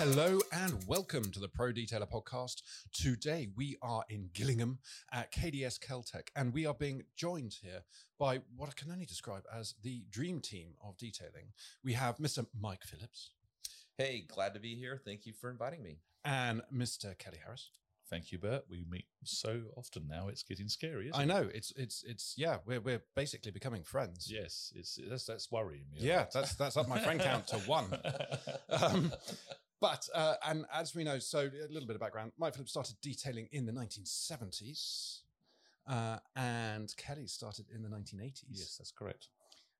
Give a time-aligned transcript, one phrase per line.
[0.00, 2.62] Hello and welcome to the Pro Detailer podcast.
[2.90, 4.78] Today we are in Gillingham
[5.12, 7.82] at KDS Keltec and we are being joined here
[8.18, 11.52] by what I can only describe as the dream team of detailing.
[11.84, 12.46] We have Mr.
[12.58, 13.32] Mike Phillips
[13.98, 14.98] Hey, glad to be here.
[15.04, 15.98] Thank you for inviting me.
[16.24, 17.16] and Mr.
[17.18, 17.68] Kelly Harris.
[18.08, 18.64] Thank you, Bert.
[18.70, 21.10] We meet so often now; it's getting scary.
[21.10, 21.26] Isn't I it?
[21.26, 24.28] know it's it's it's yeah we're we're basically becoming friends.
[24.28, 25.98] Yes, it's that's that's worrying me.
[26.00, 26.32] Yeah, lot.
[26.32, 27.86] that's that's up my friend count to one.
[28.70, 29.12] Um,
[29.80, 32.32] but uh, and as we know, so a little bit of background.
[32.38, 35.20] Mike Phillips started detailing in the 1970s,
[35.86, 38.42] uh, and Kelly started in the 1980s.
[38.50, 39.28] yes, that's correct.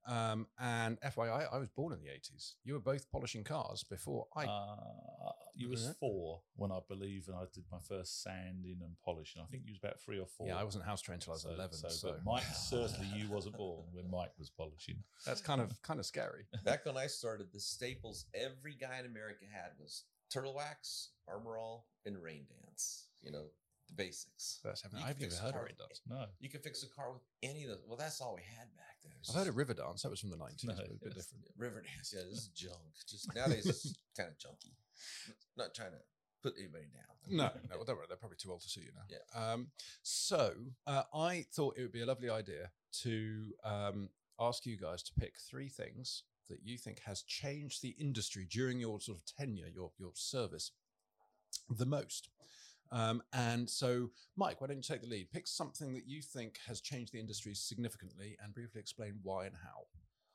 [0.06, 2.54] Um, and FYI, I was born in the 80s.
[2.64, 4.44] You were both polishing cars before I.
[4.46, 5.92] uh, you was Yeah.
[6.00, 9.42] four when I believe, and I did my first sanding and polishing.
[9.42, 10.46] I think you was about three or four.
[10.48, 11.76] yeah, I wasn't house trained until I was So- 11.
[11.78, 15.04] So, So, but Mike certainly you wasn't born when Mike was polishing.
[15.26, 16.46] that's kind of kind of scary.
[16.64, 21.58] Back when I started, the staples every guy in America had was turtle wax, armor
[21.58, 23.08] all, and rain dance.
[23.20, 23.50] You know,
[23.90, 24.60] the basics.
[24.64, 25.04] That's happening.
[25.04, 26.00] I've never heard of with- dance.
[26.08, 27.82] No, You can fix a car with any of those.
[27.86, 29.12] Well, that's all we had back then.
[29.28, 30.02] I've heard of river dance.
[30.02, 30.64] That was from the 90s.
[30.64, 31.14] No, a bit yes.
[31.26, 31.44] different.
[31.56, 32.14] river dance.
[32.16, 32.76] Yeah, this is junk.
[33.08, 34.72] Just nowadays, it's kind of junky.
[35.56, 35.98] Not trying to
[36.42, 37.36] put anybody down.
[37.36, 38.06] No, no, well, don't worry.
[38.08, 39.02] They're probably too old to sue you now.
[39.10, 39.52] Yeah.
[39.52, 39.68] Um,
[40.02, 40.54] so
[40.86, 42.70] uh, I thought it would be a lovely idea
[43.02, 47.94] to um, ask you guys to pick three things that you think has changed the
[47.98, 50.72] industry during your sort of tenure, your your service,
[51.68, 52.28] the most.
[52.92, 55.30] Um, and so, Mike, why don't you take the lead?
[55.30, 59.54] Pick something that you think has changed the industry significantly, and briefly explain why and
[59.62, 59.86] how.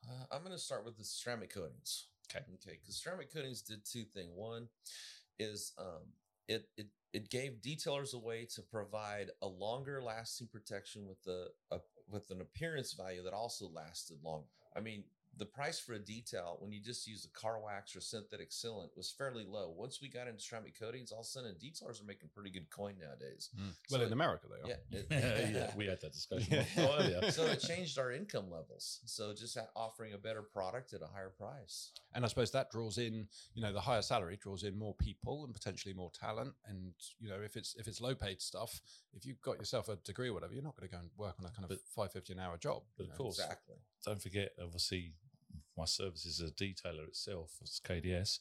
[0.08, 2.08] Uh, I'm going to start with the ceramic coatings.
[2.30, 2.44] Okay.
[2.54, 2.78] Okay.
[2.80, 4.30] Because ceramic coatings did two things.
[4.34, 4.68] One
[5.38, 6.12] is um,
[6.48, 11.48] it it it gave detailers a way to provide a longer lasting protection with the
[11.70, 11.78] uh,
[12.08, 14.44] with an appearance value that also lasted long.
[14.74, 15.04] I mean.
[15.38, 18.88] The price for a detail when you just use a car wax or synthetic sealant
[18.96, 19.70] was fairly low.
[19.76, 22.70] Once we got into ceramic coatings, all of a sudden detailers are making pretty good
[22.70, 23.50] coin nowadays.
[23.54, 23.64] Mm.
[23.64, 24.76] Well, So in it- America, they are.
[24.90, 27.30] Yeah, it- yeah, we had that discussion Yeah.
[27.30, 29.00] so it changed our income levels.
[29.04, 31.92] So just offering a better product at a higher price.
[32.14, 35.44] And I suppose that draws in, you know, the higher salary draws in more people
[35.44, 36.54] and potentially more talent.
[36.66, 38.80] And you know, if it's if it's low paid stuff,
[39.12, 41.34] if you've got yourself a degree or whatever, you're not going to go and work
[41.38, 42.84] on a kind of But- five fifty an hour job.
[42.96, 43.24] but you of know.
[43.24, 43.76] course, Exactly.
[44.06, 45.12] don't forget, obviously,
[45.76, 48.38] my services as a detailer itself, as KDS,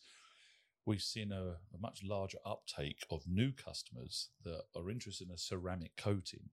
[0.85, 5.37] we've seen a, a much larger uptake of new customers that are interested in a
[5.37, 6.49] ceramic coating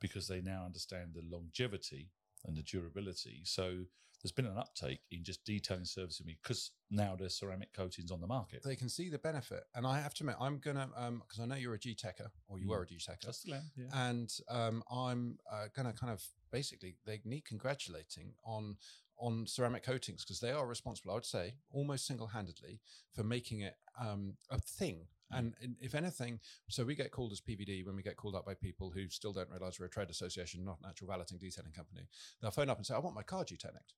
[0.00, 2.10] because they now understand the longevity
[2.46, 3.42] and the durability.
[3.44, 3.84] So
[4.22, 8.26] there's been an uptake in just detailing services because now there's ceramic coatings on the
[8.26, 8.62] market.
[8.62, 10.88] They can see the benefit, and I have to admit, I'm gonna
[11.20, 12.70] because I know you're a G Techer or you Mm.
[12.70, 13.60] were a G Techer, That's yeah.
[13.92, 18.76] and um, I'm uh, gonna kind of basically they need congratulating on
[19.18, 22.80] on ceramic coatings because they are responsible, I would say, almost single handedly
[23.14, 25.08] for making it um, a thing.
[25.32, 28.46] And, and if anything, so we get called as PVD when we get called up
[28.46, 31.72] by people who still don't realize we're a trade association, not an actual valeting detailing
[31.72, 32.08] company.
[32.40, 33.94] They'll phone up and say, "I want my car Gtechniq."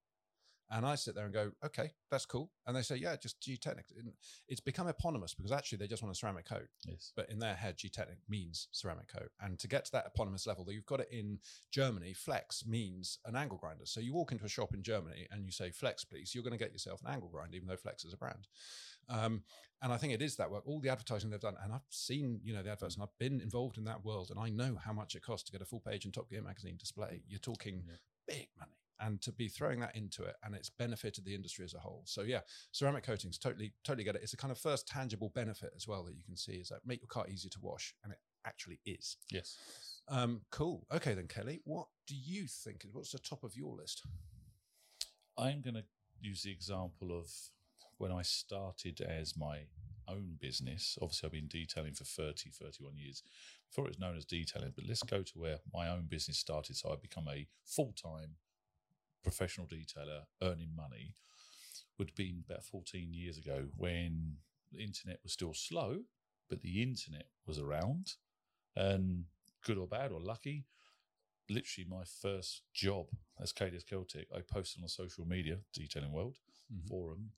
[0.70, 2.50] And I sit there and go, okay, that's cool.
[2.66, 3.82] And they say, yeah, just Gtechniq.
[4.48, 7.12] It's become eponymous because actually they just want a ceramic coat yes.
[7.14, 9.30] but in their head, Gtechniq means ceramic coat.
[9.40, 11.38] And to get to that eponymous level, that you've got it in
[11.70, 12.14] Germany.
[12.14, 13.84] Flex means an angle grinder.
[13.84, 16.56] So you walk into a shop in Germany and you say Flex, please, you're going
[16.56, 18.48] to get yourself an angle grinder, even though Flex is a brand.
[19.08, 19.42] Um,
[19.82, 20.62] and I think it is that work.
[20.64, 23.40] All the advertising they've done, and I've seen, you know, the adverts, and I've been
[23.40, 25.80] involved in that world, and I know how much it costs to get a full
[25.80, 27.22] page in Top Gear magazine display.
[27.26, 27.96] You're talking Yeah.
[28.28, 28.72] big money.
[29.04, 32.02] And to be throwing that into it, and it's benefited the industry as a whole.
[32.06, 32.40] So yeah,
[32.70, 36.04] ceramic coatings totally totally get it it's a kind of first tangible benefit as well
[36.04, 38.80] that you can see is that make your car easier to wash and it actually
[38.86, 39.56] is Yes.
[40.08, 43.76] um cool okay then kelly what do you think is what's the top of your
[43.76, 44.02] list
[45.38, 45.84] I'm going to
[46.20, 47.30] use the example of
[47.98, 49.60] when I started as my
[50.08, 50.98] own business.
[51.00, 53.22] Obviously, I've been detailing for 30, 31 years
[53.70, 54.72] before it was known as detailing.
[54.74, 56.76] But let's go to where my own business started.
[56.76, 58.36] So I become a full time
[59.22, 61.16] professional detailer earning money.
[61.98, 64.38] Would have been about 14 years ago when
[64.72, 66.04] the internet was still slow,
[66.48, 68.14] but the internet was around.
[68.74, 69.26] And
[69.64, 70.64] good or bad or lucky,
[71.48, 73.06] literally my first job
[73.40, 76.38] as KDS Keltec, I posted on social media, detailing world
[76.72, 76.88] Mhm.
[76.88, 77.32] forum,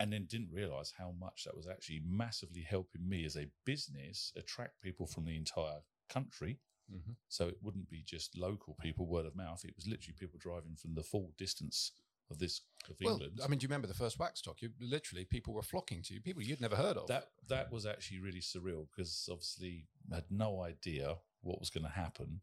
[0.00, 4.32] and then didn't realize how much that was actually massively helping me as a business
[4.36, 6.60] attract people from the entire country.
[6.90, 7.16] Mhm.
[7.28, 9.64] So it wouldn't be just local people, word of mouth.
[9.64, 11.92] It was literally people driving from the full distance
[12.30, 13.40] of this of well England.
[13.42, 16.20] i mean do you remember the first Waxstock you literally people were flocking to you
[16.20, 20.30] people you'd never heard of that that was actually really surreal because obviously I had
[20.30, 22.42] no idea what was going to happen.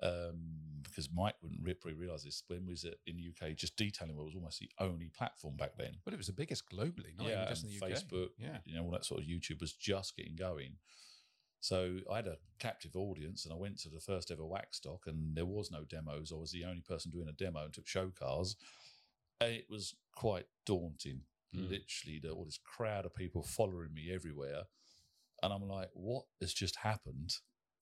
[0.00, 4.14] Um, because Mike wouldn't really realize this when we was in the UK, just detailing
[4.14, 5.96] world was almost the only platform back then.
[6.04, 7.90] But it was the biggest globally, not even just in the UK.
[7.92, 8.58] Facebook, Yeah.
[8.64, 10.78] you know, all that sort of YouTube was just getting going.
[11.60, 15.06] So I had a captive audience, and I went to the first ever wax Waxstock,
[15.06, 16.32] and there was no demos.
[16.32, 18.56] I was the only person doing a demo and took show cars.
[19.40, 21.22] And it was quite daunting.
[21.54, 21.70] Mm.
[21.70, 24.64] Literally, the, all this crowd of people following me everywhere,
[25.42, 27.36] and I'm like, "What has just happened?"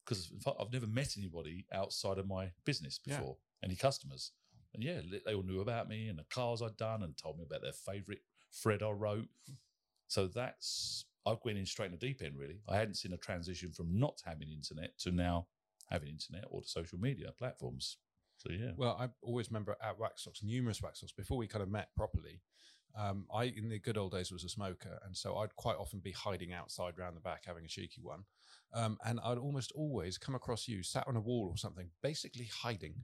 [0.05, 0.31] Because
[0.61, 3.19] I've never met anybody outside of my business Yeah.
[3.19, 4.31] before, any customers.
[4.73, 7.45] And yeah, they all knew about me and the cars I'd done, and told me
[7.45, 8.21] about their favourite
[8.53, 9.29] thread I wrote.
[10.07, 12.35] So that's I went in straight in the deep end.
[12.39, 15.47] Really, I hadn't seen a transition from not having internet to now
[15.91, 17.99] having internet or to social media platforms.
[18.39, 21.89] So yeah, Well, I always remember at Waxstocks, numerous Waxstocks, before we kind of met
[21.97, 22.41] properly.
[22.99, 26.01] Um, I, in the good old days, was a smoker, and so I'd quite often
[26.01, 28.25] be hiding outside round the back having a cheeky one.
[28.73, 32.49] Um, and I'd almost always come across you sat on a wall or something, basically
[32.53, 32.95] hiding.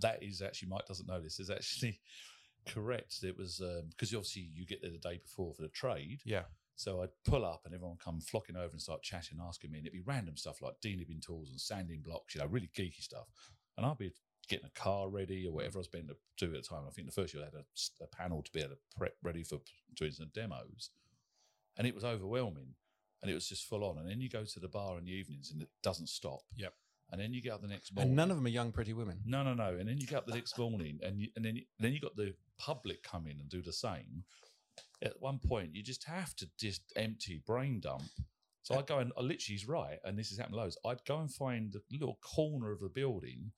[0.00, 1.38] that is actually Mike doesn't know this.
[1.38, 2.00] Is actually
[2.66, 3.18] correct.
[3.22, 6.20] It was because obviously you get there the day before for the trade.
[6.24, 6.44] Yeah.
[6.82, 9.78] So I'd pull up and everyone would come flocking over and start chatting, asking me,
[9.78, 13.00] and it'd be random stuff like denibbing tools and sanding blocks, you know, really geeky
[13.00, 13.28] stuff.
[13.76, 14.12] And I'd be
[14.48, 16.82] getting a car ready or whatever I was being to do at the time.
[16.84, 17.64] I think the first year I had
[18.00, 19.60] a panel to be able to prep ready for
[19.94, 20.90] doing some demos,
[21.78, 22.74] and it was overwhelming,
[23.22, 23.98] and it was just full on.
[23.98, 26.40] And then you go to the bar in the evenings and it doesn't stop.
[26.56, 26.74] Yep.
[27.12, 28.10] And then you get up the next morning.
[28.10, 29.20] And none of them are young, pretty women.
[29.24, 29.76] No, no, no.
[29.78, 32.00] And then you get up the next morning, and you, and then you, then you
[32.00, 34.24] got the public come in and do the same.
[35.02, 38.04] At one point, you just have to just empty brain dump.
[38.62, 40.78] So I go and I literally he's right, and this has happened loads.
[40.86, 43.50] I'd go and find a little corner of the building,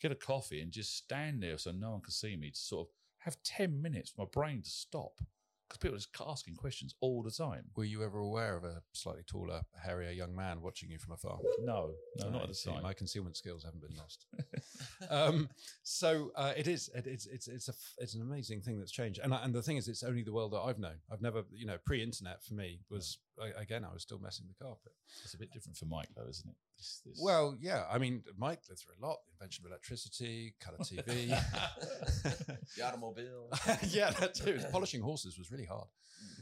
[0.00, 2.88] get a coffee, and just stand there so no one can see me to sort
[2.88, 5.20] of have ten minutes for my brain to stop
[5.70, 7.64] because people are just asking questions all the time.
[7.76, 11.38] Were you ever aware of a slightly taller, hairier young man watching you from afar?
[11.60, 12.82] No, no, not at the time.
[12.82, 14.26] My concealment skills haven't been lost.
[15.10, 15.48] um,
[15.84, 16.90] so uh, it is.
[16.94, 19.20] It, it's it's it's a it's an amazing thing that's changed.
[19.22, 20.96] And I, and the thing is, it's only the world that I've known.
[21.10, 24.64] I've never, you know, pre-internet for me was I, again, I was still messing the
[24.64, 24.92] carpet.
[25.22, 26.56] It's a bit different for Mike, though, isn't it?
[26.80, 27.84] This, this, Well, yeah.
[27.90, 29.18] I mean, Mike lived through a lot.
[29.26, 31.28] The invention of electricity, color TV.
[32.76, 33.50] the automobile.
[33.88, 34.58] yeah, that too.
[34.72, 35.88] Polishing horses was really hard.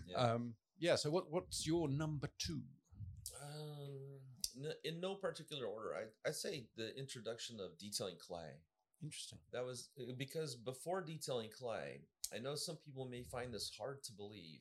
[0.08, 0.16] Yeah.
[0.16, 0.94] Um, yeah.
[0.94, 2.62] So what what's your number two?
[3.42, 8.62] Um, in no particular order, I I say the introduction of detailing clay.
[9.02, 9.40] Interesting.
[9.52, 12.02] That was uh, because before detailing clay,
[12.32, 14.60] I know some people may find this hard to believe,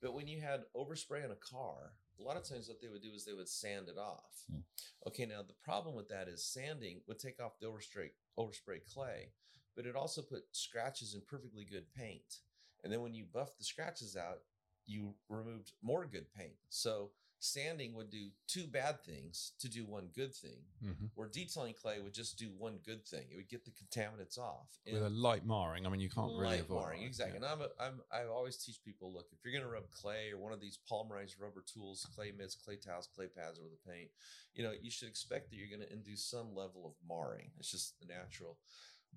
[0.00, 3.02] but when you had overspray on a car, a lot of times what they would
[3.02, 4.44] do is they would sand it off.
[4.50, 4.60] Hmm.
[5.06, 9.32] Okay, now the problem with that is sanding would take off the overspray overspray clay,
[9.76, 12.38] but it also put scratches in perfectly good paint.
[12.84, 14.40] And then when you buffed the scratches out,
[14.86, 16.56] you removed more good paint.
[16.68, 21.74] So sanding would do two bad things to do one good thing hmm where detailing
[21.74, 23.24] clay would just do one good thing.
[23.30, 24.68] It would get the contaminants off.
[24.90, 27.38] With a light marring, I mean, you can't really avoid marring, exactly.
[27.40, 27.50] yeah.
[27.50, 30.30] And I'm, a, I'm, I always teach people, look, if you're going to rub clay
[30.32, 33.90] or one of these polymerized rubber tools, clay mitts, clay towels, clay pads over the
[33.90, 34.10] paint,
[34.54, 37.50] you know, you should expect that you're going to induce some level of marring.
[37.58, 38.56] It's just natural.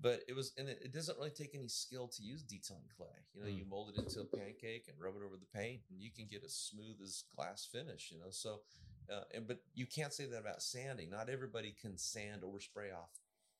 [0.00, 3.06] But it was, and it, it doesn't really take any skill to use detailing clay.
[3.32, 3.58] You know, Mm.
[3.58, 6.26] you mold it into a pancake and rub it over the paint, and you can
[6.26, 8.10] get as smooth as glass finish.
[8.10, 8.60] You know, so
[9.10, 11.10] uh, and but you can't say that about sanding.
[11.10, 13.10] Not everybody can sand or spray off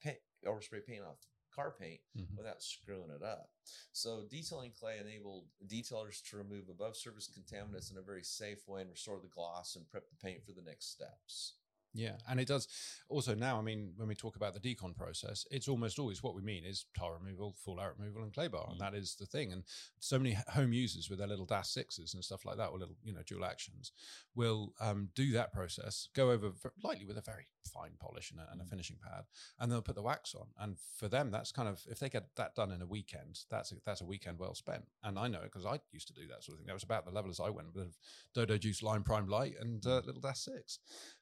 [0.03, 1.19] paint or spray paint off
[1.55, 2.37] car paint Mhm.
[2.37, 3.51] without screwing it up.
[3.93, 8.81] So detailing clay enabled detailers to remove above surface contaminants in a very safe way
[8.81, 11.55] and restore the gloss and prep the paint for the next steps.
[11.97, 12.67] Yeah, and it does.
[13.09, 16.35] Also, now, I mean, when we talk about the decon process, it's almost always what
[16.35, 18.81] we mean is tar removal, fallout removal, and clay bar, and Mm.
[18.81, 19.53] that is the thing.
[19.53, 19.65] And
[20.01, 23.13] so many home users with their little DAS-6s and stuff like that, or little, you
[23.13, 23.93] know, dual actions,
[24.35, 28.49] will um, do that process, go over lightly with a very fine polish and a,
[28.51, 28.71] and a Mm.
[28.71, 29.25] finishing pad,
[29.61, 30.49] and they'll put the wax on.
[30.59, 33.71] And for them, that's kind of if they get that done in a weekend, that's
[33.71, 34.89] a, that's a weekend well spent.
[35.05, 36.67] And I know it because I used to do that sort of thing.
[36.67, 37.97] That was about the level as I went with
[38.35, 40.79] Dodo Juice Lime Prime Lite and uh, little DAS-6.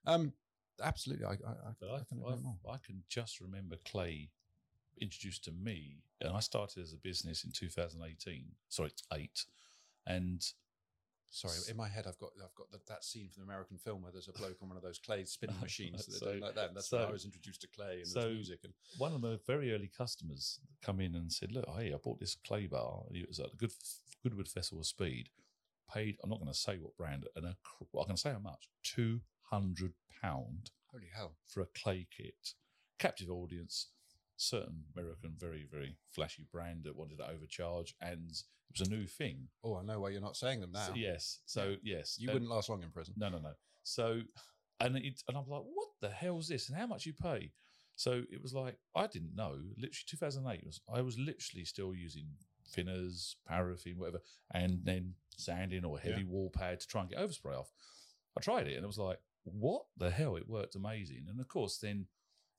[0.07, 0.33] Um,
[0.83, 2.57] absolutely, I, I, I, I, I, couldn't agree more.
[2.71, 4.31] I, can just remember Clay
[5.01, 8.45] introduced to me, and I started as a business in 2018.
[8.69, 9.45] Sorry, eight,
[10.07, 10.45] and
[11.35, 14.03] Sorry, in my head, I've got I've got the, that scene from the American film
[14.03, 16.69] where there's a bloke on one of those clay spinning machines So- doing like that.
[16.69, 18.61] And that's when I was introduced to clay and so- music.
[18.65, 22.21] And one of the very early customers come in and said, "Look, hey, I bought
[22.21, 23.05] this clay bar.
[23.13, 23.73] It was at the Good
[24.23, 25.31] Goodwood Festival of Speed.
[25.91, 26.19] Paid.
[26.23, 28.39] I'm not going to say what brand, and a, cr- well, I can say how
[28.39, 28.69] much.
[28.83, 29.93] Two hundred
[30.23, 32.55] pound holy hell, for a clay kit.
[32.99, 33.89] Captive audience,
[34.37, 39.07] certain American, very very flashy brand that wanted to overcharge, and it was a new
[39.07, 39.49] thing.
[39.65, 40.87] oh, I know why you're not saying them now.
[40.87, 41.41] So, yes.
[41.47, 43.15] So yes, you and- wouldn't last long in prison.
[43.17, 43.53] No, no, no.
[43.83, 44.21] So,
[44.81, 46.69] and it, and I'm like, what the hell's this?
[46.69, 47.51] And how much you pay?
[47.97, 49.59] So it was like I didn't know.
[49.77, 52.27] Literally, 2008 was I was literally still using
[52.75, 54.21] thinners, paraffin, whatever,
[54.55, 56.29] and then sanding or heavy Yeah.
[56.29, 57.71] wall pad to try and get overspray off.
[58.37, 60.37] I tried it and it was like, what the hell?
[60.37, 61.27] It worked amazing.
[61.29, 62.07] And of course, then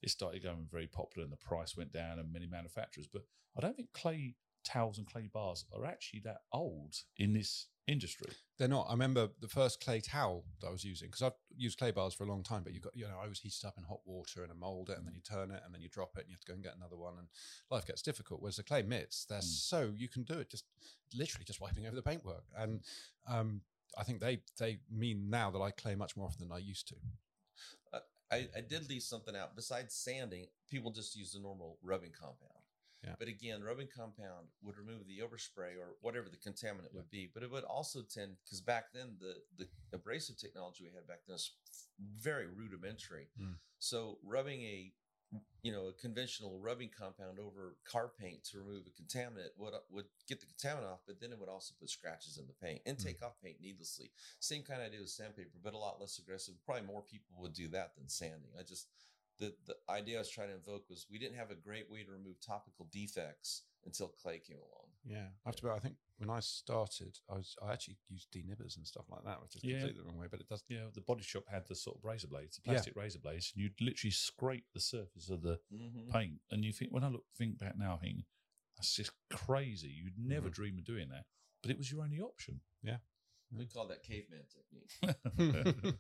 [0.02, 3.08] it started going very popular and the price went down and many manufacturers.
[3.12, 3.24] But
[3.58, 4.36] I don't think clay
[4.66, 8.32] towels and clay bars are actually that old in this industry.
[8.58, 8.88] They're not.
[8.88, 12.14] I remember the first clay towel that I was using because I've used clay bars
[12.14, 12.64] for a long time.
[12.64, 14.90] But you got, you know, I was heated up in hot water and I mold
[14.90, 16.48] it, and then you turn it, and then you drop it, and you have to
[16.48, 17.28] go and get another one, and
[17.70, 18.42] life gets difficult.
[18.42, 19.44] Whereas the clay mitts, they're Mm.
[19.44, 20.66] so you can do it just
[21.14, 22.84] literally just wiping over the paintwork, and
[23.28, 23.62] um,
[23.98, 26.88] I think they they mean now that I clay much more often than I used
[26.90, 26.96] to.
[28.32, 29.56] I, I did leave something out.
[29.56, 32.64] Besides sanding, people just use the normal rubbing compound.
[33.04, 33.16] Yeah.
[33.20, 37.30] But again, rubbing compound would remove the overspray or whatever the contaminant would be.
[37.32, 41.20] But it would also tend because back then the the abrasive technology we had back
[41.28, 41.52] then was
[42.18, 43.28] very rudimentary.
[43.40, 43.56] Mm.
[43.80, 44.94] So rubbing a
[45.62, 50.06] you know a conventional rubbing compound over car paint to remove a contaminant would would
[50.28, 52.98] get the contaminant off, but then it would also put scratches in the paint and
[52.98, 53.04] Mm.
[53.04, 54.12] take off paint needlessly.
[54.40, 56.56] Same kind of idea with sandpaper, but a lot less aggressive.
[56.66, 58.52] Probably more people would do that than sanding.
[58.60, 58.88] I just
[59.40, 62.04] the the idea I was trying to invoke was we didn't have a great way
[62.04, 64.88] to remove topical defects until clay came along.
[65.06, 65.64] Yeah, I have to.
[65.64, 65.70] be.
[65.70, 69.42] I think when I started, I was I actually used denibbers and stuff like that,
[69.42, 69.80] which is Yeah.
[69.80, 70.64] completely the wrong way, but it does.
[70.70, 72.74] Yeah, the body shop had the sort of razor blades, the Yeah.
[72.74, 76.10] plastic razor blades, and you'd literally scrape the surface of the Mm-hmm.
[76.12, 76.42] paint.
[76.52, 78.26] And you think, when I look think back now, I think
[78.78, 79.90] that's just crazy.
[79.90, 80.54] You'd never Mhm.
[80.54, 81.26] dream of doing that,
[81.62, 82.62] but it was your only option.
[82.82, 83.00] Yeah.
[83.52, 84.94] We call that caveman technique.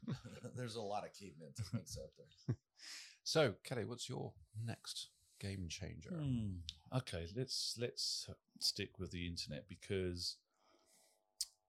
[0.56, 2.56] There's a lot of caveman techniques out there.
[3.24, 5.10] so, Kelly, what's your next
[5.44, 6.10] game changer?
[6.10, 6.58] Hmm.
[6.96, 10.38] Okay, let's let's stick with the internet because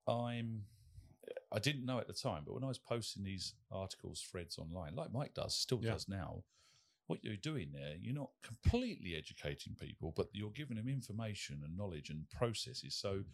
[0.07, 0.63] I'm.
[1.51, 4.95] I didn't know at the time, but when I was posting these articles, threads online,
[4.95, 5.93] like Mike does, still Yeah.
[5.93, 6.45] does now,
[7.07, 11.77] what you're doing there, you're not completely educating people, but you're giving them information and
[11.77, 12.95] knowledge and processes.
[12.95, 13.25] So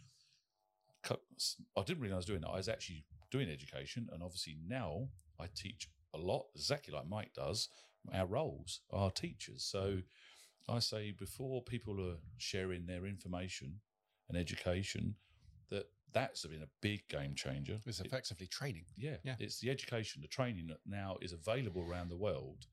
[1.09, 2.49] I didn't realize I was doing that.
[2.49, 7.33] I was actually doing education, and obviously now I teach a lot, exactly like Mike
[7.33, 7.69] does.
[8.13, 10.01] Our roles are teachers, so
[10.69, 13.81] I say before people are sharing their information
[14.29, 15.15] and education,
[15.69, 17.81] that that's been a big game changer.
[17.85, 18.85] It's It- effectively training.
[18.95, 19.35] yeah, Yeah.
[19.39, 22.67] It's the education, the training that now is available around the world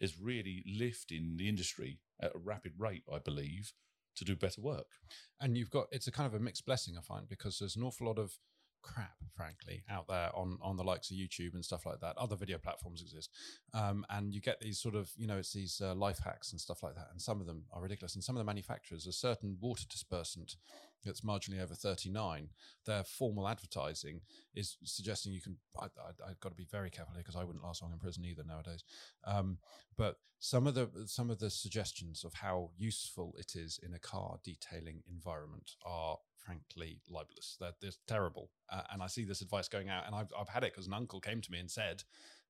[0.00, 3.72] is really lifting the industry at a rapid rate, I believe,
[4.16, 5.00] to do better work.
[5.40, 7.82] and you've got it's a kind of a mixed blessing i find because there's an
[7.82, 8.38] awful lot of
[8.84, 12.16] crap frankly out there on on the likes of youtube and stuff like that.
[12.16, 13.30] Other video platforms exist.
[13.72, 16.60] Um, and you get these sort of you know it's these uh, life hacks and
[16.60, 17.08] stuff like that.
[17.10, 18.14] And some of them are ridiculous.
[18.14, 20.56] And some of the manufacturers a certain water dispersant
[21.04, 22.48] that's marginally over 39
[22.86, 24.20] their formal advertising
[24.54, 27.44] is suggesting you can I, I, i've got to be very careful here because i
[27.44, 28.84] wouldn't last long in prison either nowadays
[29.26, 29.58] um,
[29.96, 33.98] but some of the some of the suggestions of how useful it is in a
[33.98, 37.56] car detailing environment are frankly libelous.
[37.58, 40.62] They're, they're terrible, uh, and I see this advice going out, and I've I've had
[40.64, 42.02] it because an uncle came to me and said,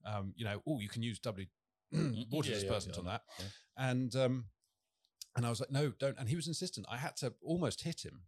[0.05, 1.47] um, you know, oh, you can use W
[1.93, 3.47] water yeah, yeah, dispersant yeah, on that, yeah.
[3.77, 4.45] and um,
[5.37, 6.19] and I was like, no, don't.
[6.19, 6.87] And he was insistent.
[6.91, 8.23] I had to almost hit him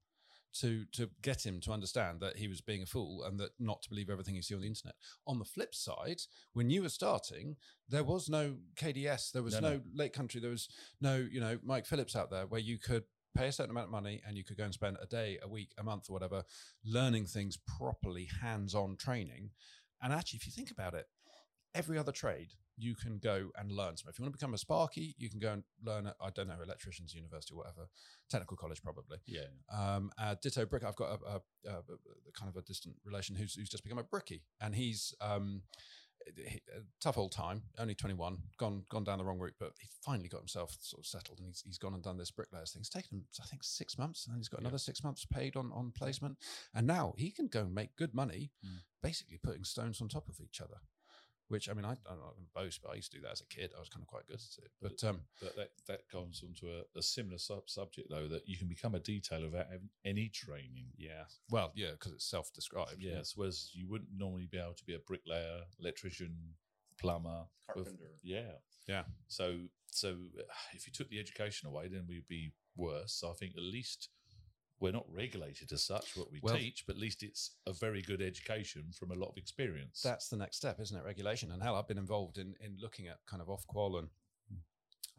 [0.60, 3.82] to to get him to understand that he was being a fool and that not
[3.82, 4.94] to believe everything you see on the internet.
[5.26, 6.22] On the flip side,
[6.52, 7.56] when you were starting,
[7.88, 9.80] there was no KDS, there was No, no, no.
[9.94, 10.68] Lake Country, there was
[11.00, 13.04] no you know Mike Phillips out there where you could
[13.36, 15.48] pay a certain amount of money and you could go and spend a day, a
[15.48, 16.42] week, a month, or whatever,
[16.84, 19.50] learning things properly, hands-on training.
[20.02, 21.06] And actually, if you think about it,
[21.74, 23.96] every other trade you can go and learn.
[23.96, 24.08] some.
[24.10, 26.48] if you want to become a Sparky, you can go and learn at, I don't
[26.48, 27.88] know, electricians university or whatever,
[28.30, 29.18] technical college probably.
[29.26, 29.46] Yeah.
[29.72, 30.84] Um, uh, ditto brick.
[30.84, 33.98] I've got a, a, a, a kind of a distant relation who's, who's just become
[33.98, 35.62] a brickie, and he's um,
[36.36, 36.60] he-
[37.00, 37.62] tough old time.
[37.78, 41.00] Only twenty one, gone gone down the wrong route, but he finally got himself sort
[41.00, 42.80] of settled, and he's, he's gone and done this bricklayers thing.
[42.80, 44.64] It's taken him, I think, six months, and then he's got Yeah.
[44.68, 46.36] another six months paid on on placement,
[46.74, 48.80] and now he can go and make good money, Mm.
[49.02, 50.78] basically putting stones on top of each other.
[51.48, 53.32] Which I mean, I, I'm not going to boast, but I used to do that
[53.32, 53.70] as a kid.
[53.76, 54.70] I was kind of quite good at it.
[54.82, 58.56] But um, But that, that comes onto a, a similar sub- subject, though, that you
[58.56, 60.86] can become a detailer without having any training.
[60.96, 62.96] yeah, well, yeah, because it's self-described.
[62.98, 63.12] yeah.
[63.18, 66.34] Yes, whereas you wouldn't normally be able to be a bricklayer, electrician,
[66.98, 67.44] plumber,
[67.76, 68.10] with- Carpenter.
[68.24, 68.52] yeah,
[68.88, 69.04] Yeah.
[69.28, 70.42] So, so uh,
[70.74, 73.12] if you took the education away, then we'd be worse.
[73.12, 74.08] So I think at least
[74.80, 78.02] we're not regulated as such what we Well- teach, but at least it's a very
[78.02, 80.02] good education from a lot of experience.
[80.02, 81.02] that's the next step, isn't it?
[81.02, 81.50] Regulation.
[81.50, 84.10] And hell, I've been involved in in looking at kind of Ofqual and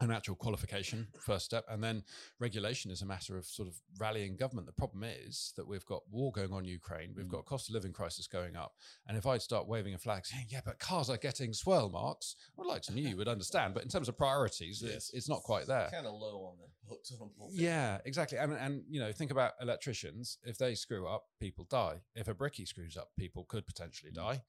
[0.00, 2.02] an actual qualification first step and then
[2.38, 6.02] regulation is a matter of sort of rallying government the problem is that we've got
[6.10, 7.30] war going on in ukraine we've Mm.
[7.30, 8.74] got cost of living crisis going up
[9.08, 12.36] and if i start waving a flag saying yeah but cars are getting swell marks
[12.60, 15.10] i'd like some of you would understand but in terms of priorities it's, Yes.
[15.14, 17.50] it's not quite there Kind of low on the totem pole.
[17.52, 18.38] yeah, exactly.
[18.38, 20.38] And and you know, think about electricians.
[20.44, 21.96] If they screw up, people die.
[22.14, 24.42] If a brickie screws up, people could potentially die.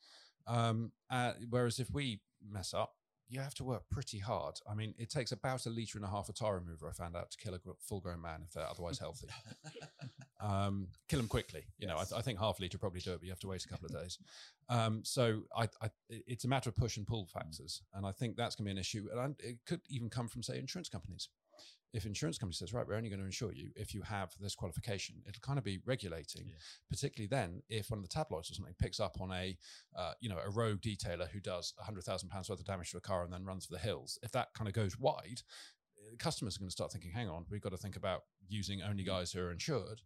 [0.48, 2.94] Um, uh, whereas if we mess up,
[3.29, 4.55] you have to work pretty hard.
[4.69, 6.89] I mean, it takes about a liter and a half of tar remover.
[6.89, 9.27] I found out to kill a full-grown man if they're otherwise healthy.
[10.41, 11.65] um, kill them quickly.
[11.77, 13.48] You know, I, th- I think half liter probably do it, but you have to
[13.48, 14.17] wait a couple of days.
[14.67, 18.36] Um, so I, I, it's a matter of push and pull factors, and I think
[18.36, 19.07] that's going to be an issue.
[19.15, 21.29] And it could even come from, say, insurance companies.
[21.91, 24.55] If insurance company says, right, we're only going to insure you if you have this
[24.55, 26.48] qualification, it'll kind of be regulating.
[26.48, 26.55] Yeah.
[26.89, 29.58] Particularly then, if one of the tabloids or something picks up on a,
[29.98, 32.98] uh, you know, a rogue detailer who does hundred thousand pounds worth of damage to
[32.98, 35.41] a car and then runs for the hills, if that kind of goes wide,
[35.98, 38.81] uh, customers are going to start thinking, hang on, we've got to think about using
[38.81, 40.01] only guys who are insured.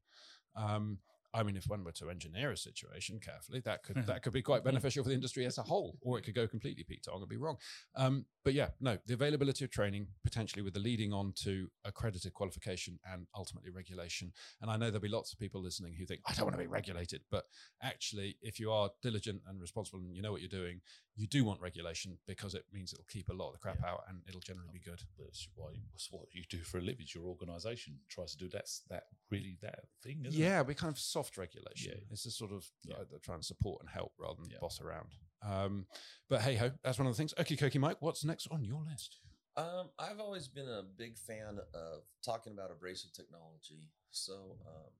[0.55, 0.99] Um,
[1.33, 4.41] I mean, if one were to engineer a situation carefully, that could that could be
[4.41, 7.19] quite beneficial for the industry as a whole, or it could go completely Pete Tong
[7.19, 7.57] and be wrong.
[7.95, 12.33] Um, but yeah, no, the availability of training potentially with the leading on to accredited
[12.33, 14.31] qualification and ultimately regulation.
[14.61, 16.63] And I know there'll be lots of people listening who think I don't want to
[16.63, 17.45] be regulated, but
[17.81, 20.81] actually, if you are diligent and responsible and you know what you're doing,
[21.15, 23.91] you do want regulation because it means it'll keep a lot of the crap Yeah.
[23.91, 24.99] out and it'll generally be good.
[25.19, 27.05] That's why that's what you do for a living.
[27.13, 30.25] Your organisation tries to do that's that really that thing.
[30.25, 30.43] Isn't it?
[30.43, 31.93] Yeah, we kind of soft regulation.
[31.97, 32.03] Yeah.
[32.11, 32.95] It's just sort of Yeah.
[32.95, 34.57] uh, trying to support and help rather than Yeah.
[34.59, 35.13] boss around.
[35.43, 35.87] Um,
[36.29, 37.33] but hey ho, that's one of the things.
[37.37, 39.19] Okay, Koki Mike, what's next on your list?
[39.55, 43.91] Um, I've always been a big fan of talking about abrasive technology.
[44.09, 44.91] So um,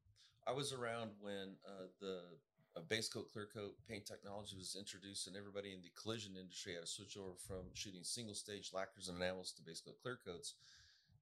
[0.46, 2.38] I was around when uh, the
[2.76, 6.74] uh, base coat, clear coat paint technology was introduced, and everybody in the collision industry
[6.74, 10.20] had to switch over from shooting single stage lacquers and enamels to base coat clear
[10.26, 10.56] coats.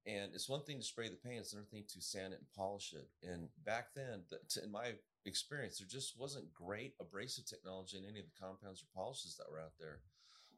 [0.06, 2.56] And it's one thing to spray the paint; it's another thing to sand it and
[2.56, 3.08] polish it.
[3.22, 4.22] And back then,
[4.62, 4.92] in my
[5.26, 9.50] experience, there just wasn't great abrasive technology in any of the compounds or polishes that
[9.50, 10.00] were out there.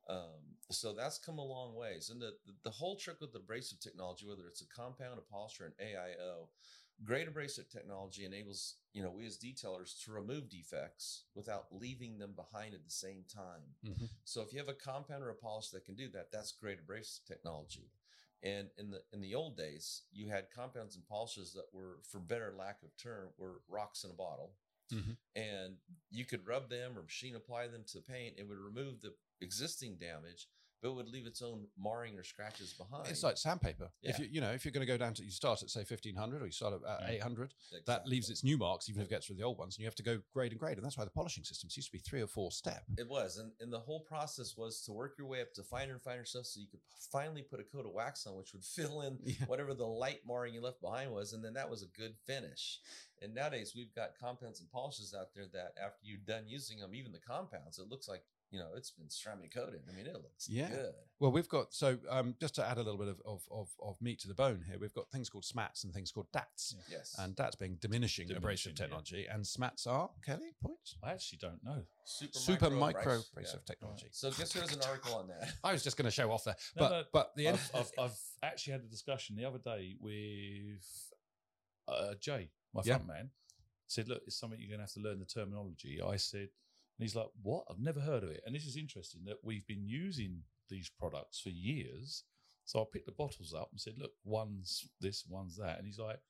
[0.09, 2.11] Um, so that's come a long ways.
[2.11, 5.64] And the, the, the whole trick with abrasive technology, whether it's a compound, a polisher,
[5.64, 6.49] an AIO,
[7.03, 12.35] great abrasive technology enables, you know, we as detailers to remove defects without leaving them
[12.35, 13.75] behind at the same time.
[13.85, 14.09] Mhm.
[14.25, 16.79] So if you have a compound or a polish that can do that, that's great
[16.79, 17.91] abrasive technology.
[18.43, 22.21] And in the in the old days, you had compounds and polishes that were, for
[22.21, 24.57] better lack of term, were rocks in a bottle
[24.91, 25.17] Mhm.
[25.35, 25.79] and
[26.11, 28.39] you could rub them or machine apply them to the paint.
[28.39, 30.49] It would remove the existing damage,
[30.83, 33.09] but would leave its own marring or scratches behind.
[33.09, 33.89] It's like sandpaper.
[34.03, 35.81] If you you know if you're going to go down to you start at say
[35.81, 37.17] 1500 or you start at uh, Yeah.
[37.17, 37.55] 800,
[37.87, 39.81] that leaves its new marks even if it gets rid of the old ones, and
[39.83, 41.93] you have to go grade and grade, and that's why the polishing systems used to
[41.93, 42.83] be three or four step.
[42.99, 45.93] It was, and, and the whole process was to work your way up to finer
[45.95, 46.81] and finer stuff, so you could
[47.13, 49.47] finally put a coat of wax on, which would fill in Yeah.
[49.47, 52.81] whatever the light marring you left behind was, and then that was a good finish.
[53.22, 56.94] And nowadays, we've got compounds and polishes out there that after you're done using them,
[56.94, 59.81] even the compounds, it looks like you know it's been ceramic coated.
[59.90, 60.68] I mean, it looks Yeah.
[60.68, 60.92] good.
[61.18, 63.96] Well, we've got so um, just to add a little bit of, of, of, of
[64.03, 66.74] meat to the bone here, we've got things called SMATs and things called DATs.
[66.88, 66.98] Yeah.
[66.98, 68.83] Yes, And DATs being diminishing, abrasive Diminishing, yeah.
[68.85, 71.83] technology, and SMATs are Kelly points I actually don't know.
[72.05, 73.27] super, super micro abrasive.
[73.33, 73.66] abrasive Yeah.
[73.74, 74.09] technology.
[74.12, 75.53] So guess there's an article on that.
[75.64, 77.48] I was just going to show off there, No, but no, but the.
[77.48, 80.85] I've, I've, I've actually had a discussion the other day with
[81.88, 82.97] uh, Jay, my Yeah.
[82.97, 83.31] front man.
[83.87, 86.49] Said, "Look, it's something you're going to have to learn the terminology." I said,
[86.99, 87.67] and he's like, "What?
[87.71, 91.41] I've never heard of it." And this is interesting that we've been using these products
[91.41, 92.25] for years.
[92.65, 95.99] So I picked the bottles up and said, "Look, one's this, one's that," and he's
[95.99, 96.21] like,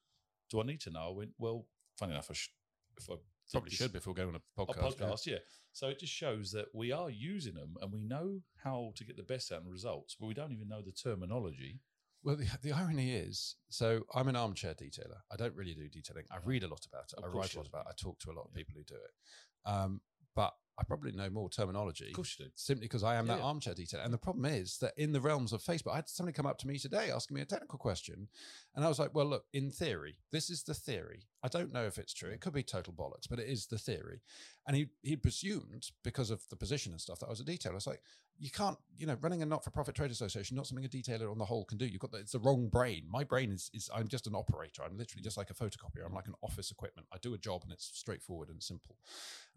[0.50, 2.50] "Do I need to know?" I went, "Well, funny enough, I sh-
[2.96, 3.14] if I
[3.52, 4.98] Probably should before going on a a podcast.
[4.98, 5.06] yeah.
[5.06, 5.38] podcast, yeah.
[5.72, 9.16] So it just shows that we are using them and we know how to get
[9.16, 11.80] the best out of results, but we don't even know the terminology.
[12.24, 15.18] Well, the, the irony is, so I'm an armchair detailer.
[15.30, 16.24] I don't really do detailing.
[16.30, 17.18] I read a lot about it.
[17.18, 17.90] Of I write a lot about it.
[17.90, 18.58] I talk to a lot of Yeah.
[18.64, 19.70] people who do it.
[19.70, 20.00] Um,
[20.34, 22.50] but I probably know more terminology Of course you do.
[22.54, 24.04] simply because I am Yeah, that armchair detailer.
[24.04, 26.58] And the problem is that in the realms of Facebook, I had somebody come up
[26.58, 28.28] to me today asking me a technical question.
[28.74, 31.26] And I was like, well, look, in theory, this is the theory.
[31.42, 32.30] I don't know if it's true.
[32.30, 34.22] It could be total bollocks, but it is the theory.
[34.66, 37.72] And he he presumed because of the position and stuff that I was a detailer.
[37.72, 38.00] I was like,
[38.38, 41.44] you can't, you know, running a not-for-profit trade association, not something a detailer on the
[41.44, 41.86] whole can do.
[41.86, 43.04] You've got the, it's the wrong brain.
[43.08, 44.82] My brain is is I'm just an operator.
[44.82, 46.04] I'm literally just like a photocopier.
[46.04, 47.06] I'm like an office equipment.
[47.12, 48.96] I do a job and it's straightforward and simple.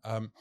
[0.03, 0.31] Um,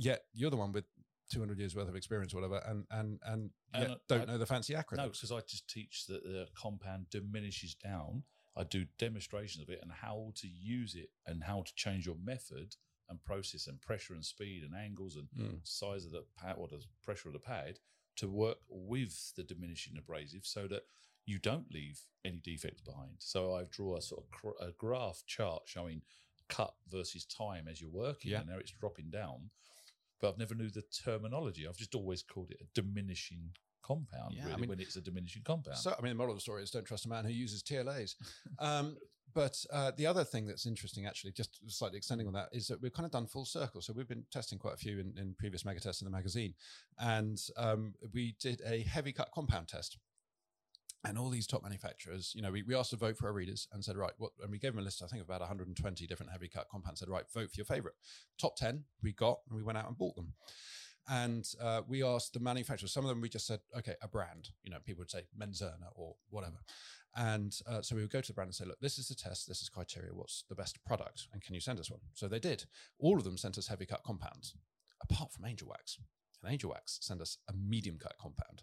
[0.00, 0.84] yet you're the one with
[1.32, 4.46] 200 years worth of experience, or whatever, and and and, And don't I- know the
[4.46, 4.96] fancy acronyms.
[4.96, 8.24] No, because I just teach that the compound diminishes down.
[8.56, 12.16] I do demonstrations of it and how to use it and how to change your
[12.16, 12.74] method
[13.08, 15.66] and process and pressure and speed and angles and Mm.
[15.66, 17.78] size of the pad or the pressure of the pad
[18.16, 20.82] to work with the diminishing abrasive so that
[21.26, 23.16] you don't leave any defects behind.
[23.20, 26.02] So I draw a sort of cr- a graph chart showing
[26.48, 28.40] cut versus time as you're working, Yeah.
[28.40, 29.50] and now it's dropping down.
[30.20, 31.66] But I've never knew the terminology.
[31.66, 33.52] I've just always called it a diminishing
[33.82, 34.34] compound.
[34.34, 35.78] Yeah, I mean- when it's a diminishing compound.
[35.78, 37.62] So, I mean, the moral of the story is don't trust a man who uses
[37.62, 38.14] TLAs.
[38.58, 38.96] Um,
[39.34, 42.80] but uh, the other thing that's interesting, actually, just slightly extending on that, is that
[42.82, 43.80] we've kind of done full circle.
[43.80, 46.54] So we've been testing quite a few in, in previous mega tests in the magazine,
[46.98, 49.98] and um, we did a heavy cut compound test.
[51.04, 53.66] And all these top manufacturers, you know, we, we asked to vote for our readers
[53.72, 56.06] and said, right, what, and we gave them a list, I think, of about 120
[56.06, 57.00] different heavy cut compounds.
[57.00, 57.94] Said, right, vote for your favorite.
[58.38, 60.34] Top 10 we got, and we went out and bought them.
[61.08, 64.50] And uh, we asked the manufacturers, some of them we just said, okay, a brand.
[64.62, 66.58] You know, people would say Menzerna or whatever.
[67.16, 69.14] And uh, so we would go to the brand and say, look, this is the
[69.14, 71.26] test, this is criteria, what's the best product?
[71.32, 72.00] And can you send us one?
[72.14, 72.64] So they did.
[72.98, 74.54] All of them sent us heavy cut compounds,
[75.02, 75.98] apart from Angel Wax.
[76.42, 78.62] And Angel Wax sent us a medium cut compound.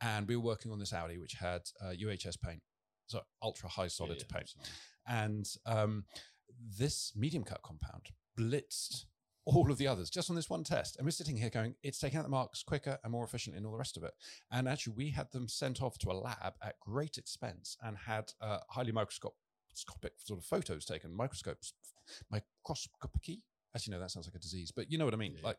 [0.00, 2.62] And we were working on this Audi, which had uh, UHS paint,
[3.06, 4.54] so ultra high solid Yeah, yeah, paint.
[5.06, 6.04] And um,
[6.78, 9.04] this medium cut compound blitzed
[9.48, 10.96] all of the others just on this one test.
[10.96, 13.64] And we're sitting here going, it's taking out the marks quicker and more efficient in
[13.64, 14.12] all the rest of it.
[14.52, 18.32] And actually, we had them sent off to a lab at great expense and had
[18.42, 19.32] uh, highly microscopic
[20.18, 21.72] sort of photos taken, microscopes,
[22.30, 23.38] microscopic.
[23.74, 25.34] Actually, no, that sounds like a disease, but you know what I mean.
[25.36, 25.46] Yeah.
[25.46, 25.58] Like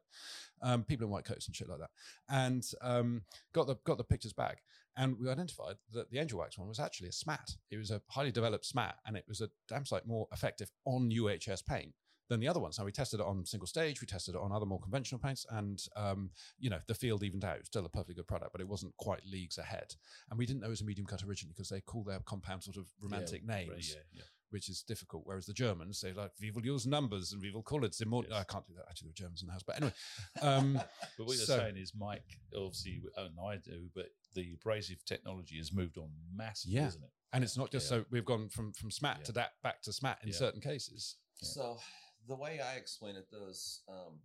[0.61, 1.91] um, people in white coats and shit like that.
[2.27, 3.21] And um,
[3.53, 4.61] got the got the pictures back.
[4.97, 7.55] And we identified that the Angel Wax one was actually a SMAT.
[7.71, 11.09] It was a highly developed SMAT, and it was a damn sight more effective on
[11.09, 11.93] UHS paint
[12.29, 12.77] than the other ones.
[12.77, 15.45] Now we tested it on single stage, we tested it on other more conventional paints,
[15.49, 17.55] and um, you know the field evened out.
[17.55, 19.95] It was still a perfectly good product, but it wasn't quite leagues ahead.
[20.29, 22.63] And we didn't know it was a medium cut originally because they call their compound
[22.63, 24.23] sort of romantic Yeah, names, right, yeah, yeah.
[24.49, 25.23] Which is difficult.
[25.25, 28.21] Whereas the Germans, they like we will use numbers and we will call it Zimmer.
[28.27, 28.39] Yes.
[28.39, 28.85] I can't do that.
[28.89, 29.93] Actually, the Germans in the house, but anyway.
[30.41, 30.73] Um,
[31.17, 35.57] But what you're So- saying is, Mike, obviously, and I do, but the abrasive technology
[35.57, 36.87] has moved on massively, Yeah.
[36.87, 37.11] isn't it?
[37.31, 37.99] and it's not just Yeah.
[37.99, 39.23] so we've gone from from SMAT Yeah.
[39.25, 40.35] to that back to SMAT in Yeah.
[40.35, 41.17] certain cases.
[41.41, 41.49] Yeah.
[41.49, 41.79] So
[42.27, 44.19] the way I explain it though is um,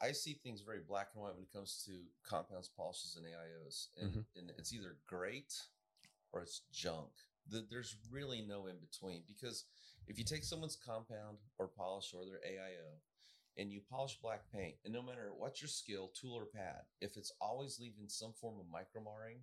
[0.00, 1.92] I see things very black and white when it comes to
[2.24, 3.88] compounds, polishes, and AIOs.
[3.96, 4.24] And, Mhm.
[4.36, 5.52] and it's either great
[6.32, 7.10] or it's junk.
[7.50, 9.64] The, there's really no in between because
[10.06, 13.00] if you take someone's compound or polish or their AIO
[13.56, 17.16] and you polish black paint, and no matter what your skill, tool or pad, if
[17.16, 19.40] it's always leaving some form of micromarring,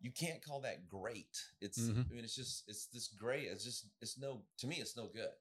[0.00, 1.38] you can't call that great.
[1.60, 2.10] It's Mhm.
[2.10, 3.42] I mean it's just it's this gray.
[3.44, 5.32] It's just it's no to me it's no good.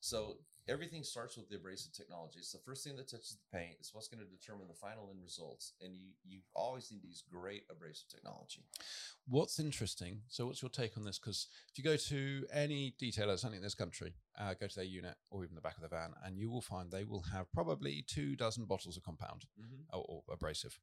[0.00, 0.38] So
[0.68, 2.38] everything starts with the abrasive technology.
[2.38, 3.76] It's the first thing that touches the paint.
[3.78, 5.72] It's what's going to determine the final end results.
[5.80, 8.64] And you you always need to use great abrasive technology.
[9.26, 10.22] What's interesting?
[10.28, 11.18] So, what's your take on this?
[11.18, 14.84] Because if you go to any detailer, certainly in this country, uh, go to their
[14.84, 17.50] unit or even the back of the van, and you will find they will have
[17.52, 19.44] probably two dozen bottles of compound
[19.92, 20.78] or, or abrasive.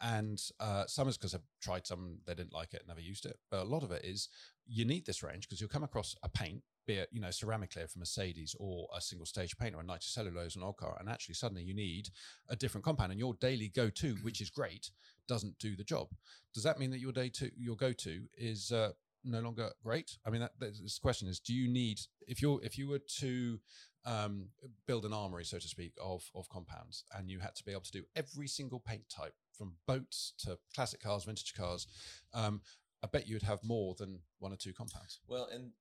[0.00, 3.38] And uh, some is because I've tried some, they didn't like it, never used it.
[3.50, 4.28] But a lot of it is
[4.66, 7.72] you need this range because you'll come across a paint, be it you know ceramic
[7.72, 11.08] clear from Mercedes or a single stage paint or a nitrocellulose on old car, and
[11.08, 12.10] actually suddenly you need
[12.48, 14.90] a different compound, and your daily go to, which is great,
[15.28, 16.08] doesn't do the job.
[16.54, 18.92] Does that mean that your day to your go to is uh,
[19.24, 20.18] no longer great?
[20.26, 23.58] I mean, that, this question is: Do you need if you're if you were to
[24.04, 24.48] um,
[24.86, 27.82] build an armory, so to speak, of of compounds, and you had to be able
[27.82, 31.86] to do every single paint type from boats to classic cars, vintage cars?
[32.32, 32.60] Um,
[33.02, 35.20] I bet you'd have more than one or two compounds.
[35.28, 35.72] Well, and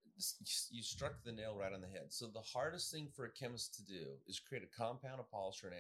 [0.72, 2.08] you struck the nail right on the head.
[2.10, 5.68] So the hardest thing for a chemist to do is create a compound, a polisher,
[5.68, 5.76] and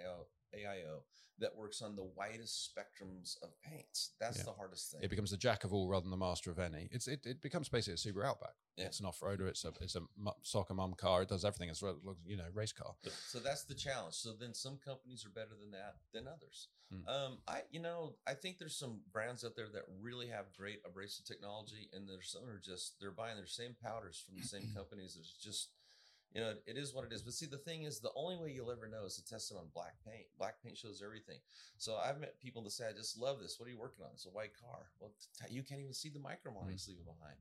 [0.57, 1.03] AIO,
[1.39, 4.11] that works on the widest spectrums of paints.
[4.19, 4.43] That's Yeah.
[4.45, 5.01] the hardest thing.
[5.03, 6.87] It becomes the jack of all rather than the master of any.
[6.91, 8.55] It's it, it becomes basically a Subaru Outback.
[8.77, 8.85] Yeah.
[8.85, 9.47] It's an off roader.
[9.47, 10.01] It's a it's a
[10.43, 11.23] soccer mum car.
[11.23, 11.69] It does everything.
[11.69, 12.95] It's a you know race car.
[13.27, 14.15] so that's the challenge.
[14.15, 16.69] So then some companies are better than that than others.
[16.91, 17.07] Hmm.
[17.07, 20.79] Um, I you know I think there's some brands out there that really have great
[20.85, 24.69] abrasive technology, and there's some are just they're buying their same powders from the same
[24.75, 25.17] companies.
[25.19, 25.69] It's just
[26.35, 27.21] you know it is what it is.
[27.21, 29.57] But see, the thing is, the only way you'll ever know is to test it
[29.57, 30.25] on black paint.
[30.37, 31.39] Black paint shows everything.
[31.77, 33.57] So I've met people that say, "I just love this.
[33.57, 34.91] What are you working on?" It's a white car.
[34.99, 37.37] Well, t- you can't even see the micro markings leaving behind.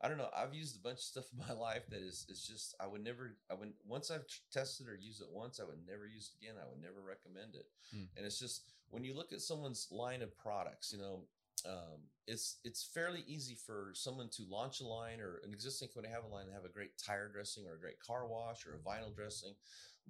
[0.00, 0.30] I don't know.
[0.34, 3.04] I've used a bunch of stuff in my life that is it's just I would
[3.04, 6.42] never I would once I've tested or used it once I would never use it
[6.42, 6.56] again.
[6.60, 7.66] I would never recommend it.
[7.92, 8.08] Hmm.
[8.16, 11.24] And it's just when you look at someone's line of products, you know,
[11.66, 16.12] um, it's it's fairly easy for someone to launch a line or an existing company
[16.12, 18.74] have a line and have a great tire dressing or a great car wash or
[18.74, 19.54] a vinyl dressing.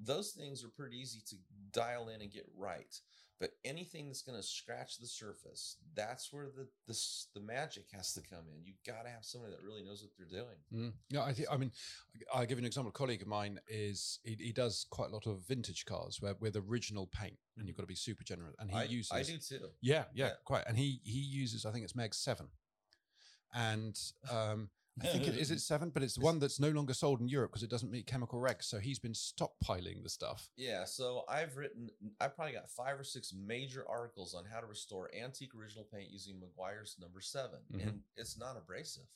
[0.01, 1.37] Those things are pretty easy to
[1.73, 2.95] dial in and get right.
[3.41, 6.99] But anything that's going to scratch the surface, that's where the, the
[7.35, 8.65] the magic has to come in.
[8.65, 10.57] You've got to have somebody that really knows what they're doing.
[10.75, 10.93] Mm.
[11.09, 11.71] Yeah, I, think I mean,
[12.35, 12.91] I'll give you an example.
[12.91, 16.35] A colleague of mine is he, he does quite a lot of vintage cars where
[16.41, 18.57] with original paint, and you've got to be super generous.
[18.59, 19.69] And he I, uses I do too.
[19.81, 20.31] Yeah, yeah, Yeah.
[20.45, 20.65] quite.
[20.67, 22.49] And he he uses I think it's Meg seven,
[23.55, 23.97] and
[24.31, 24.71] um,
[25.03, 27.29] I think it is it seven, but it's the one that's no longer sold in
[27.29, 28.65] Europe because it doesn't meet chemical regs.
[28.65, 30.49] So he's been stockpiling the stuff.
[30.57, 34.67] Yeah, so I've written, I probably got five or six major articles on how to
[34.67, 37.83] restore antique original paint using Meguiar's number 7 Mhm.
[37.83, 39.07] and it's not abrasive.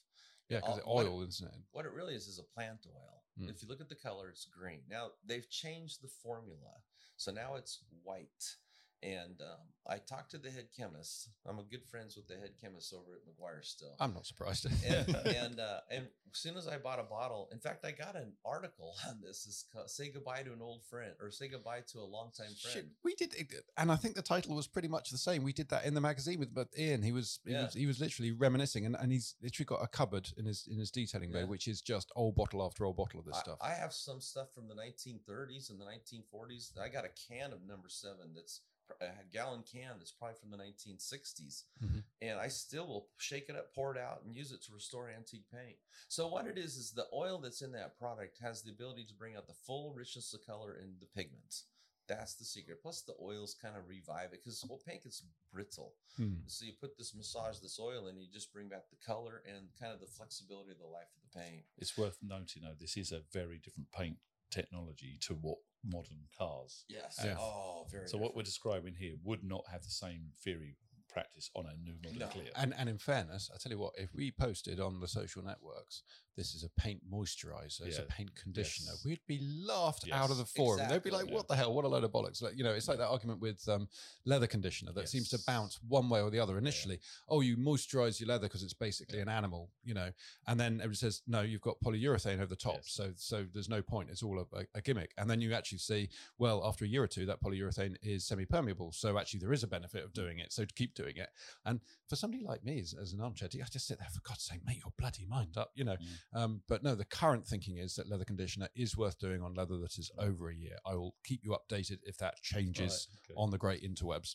[0.48, 1.60] Yeah, because All- what it- oil, isn't it?
[1.72, 3.22] What it really is is a plant oil.
[3.38, 3.48] Mm.
[3.50, 4.82] If you look at the color, it's green.
[4.88, 6.82] Now they've changed the formula,
[7.16, 8.56] so now it's white.
[9.02, 11.28] And um, I talked to the head chemist.
[11.44, 13.96] I'm a good friends with the head chemist over at Meguiar still.
[13.98, 14.64] I'm not surprised.
[14.86, 18.14] and and, uh, and as soon as I bought a bottle, in fact, I got
[18.14, 19.44] an article on this.
[19.44, 22.88] Is "Say Goodbye to an Old Friend" or "Say Goodbye to a Longtime Shit, Friend."
[23.02, 25.42] we did, it- and I think the title was pretty much the same.
[25.42, 27.02] We did that in the magazine with but Ian.
[27.02, 27.64] He was he Yeah.
[27.64, 30.78] was he was literally reminiscing, and, and he's literally got a cupboard in his in
[30.78, 31.46] his detailing bay, Yeah.
[31.46, 33.58] which is just old bottle after old bottle of this I, stuff.
[33.60, 36.78] I have some stuff from the 1930s and the 1940s.
[36.80, 38.60] I got a can of number seven that's
[39.00, 41.64] a gallon can that's probably from the 1960s.
[41.82, 42.04] Mhm.
[42.20, 45.10] And I still will shake it up, pour it out, and use it to restore
[45.10, 45.78] antique paint.
[46.08, 49.14] So, what it is, is the oil that's in that product has the ability to
[49.14, 51.64] bring out the full richness of color in the pigments.
[52.08, 52.82] That's the secret.
[52.82, 55.94] Plus, the oils kind of revive it because well, paint gets brittle.
[56.16, 56.34] Hmm.
[56.46, 59.68] So you put this massage this oil in, you just bring back the color and
[59.80, 61.64] kind of the flexibility of the life of the paint.
[61.78, 64.18] It's worth noting, though, this is a very different paint
[64.50, 66.84] technology to what modern cars.
[66.88, 67.20] Yes.
[67.24, 67.36] Yeah.
[67.38, 68.08] Oh, very.
[68.08, 70.76] So what we're describing here would not have the same theory
[71.08, 72.26] practice on a new model No.
[72.28, 72.50] clear.
[72.56, 76.02] And and in fairness, I tell you what, if we posted on the social networks,
[76.36, 79.04] this is a paint moisturizer, it's a paint conditioner, Yes.
[79.04, 80.52] we'd be laughed out of the Yes.
[80.52, 80.88] forum.
[80.88, 81.34] They'd be like, Exactly.
[81.36, 81.74] "What the hell?
[81.74, 83.88] What a load of bollocks!" Like, you know, it's like that argument with um,
[84.24, 87.00] leather conditioner that seems to bounce one way or the other initially.
[87.28, 89.22] Oh, you moisturize your leather because it's basically Yeah.
[89.22, 90.12] an animal, you know,
[90.46, 92.92] and then everybody says, "No, you've got polyurethane over the top, Yes.
[92.92, 94.10] so so there's no point.
[94.10, 97.08] It's all a, a gimmick." And then you actually see, well, after a year or
[97.08, 100.52] two, that polyurethane is semi-permeable, so actually there is a benefit of doing it.
[100.52, 101.30] So to keep doing it,
[101.64, 104.44] and for somebody like me as, as an armchair, I just sit there for God's
[104.44, 105.96] sake, make your bloody mind up, you know.
[105.96, 106.18] Mm.
[106.34, 109.76] Um, but no, the current thinking is that leather conditioner is worth doing on leather
[109.78, 110.76] that is over a year.
[110.86, 113.34] I will keep you updated if that changes Right, okay.
[113.36, 114.34] on the great interwebs.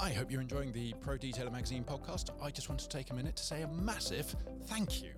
[0.00, 2.30] I hope you're enjoying the Pro Detailer Magazine podcast.
[2.42, 4.34] I just want to take a minute to say a massive
[4.66, 5.12] thank you.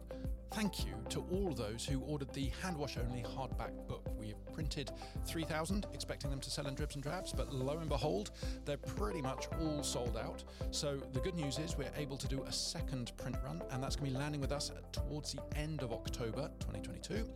[0.52, 4.08] Thank you to all those who ordered the hand wash only hardback book.
[4.26, 4.90] We printed
[5.26, 8.30] 3,000, expecting them to sell in dribs and drabs, but lo and behold,
[8.64, 10.42] they're pretty much all sold out.
[10.70, 13.96] So the good news is we're able to do a second print run, and that's
[13.96, 17.28] going to be landing with us towards the end of October 2022.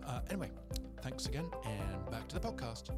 [0.06, 0.50] Uh, anyway,
[1.02, 2.90] thanks again, and back to the podcast.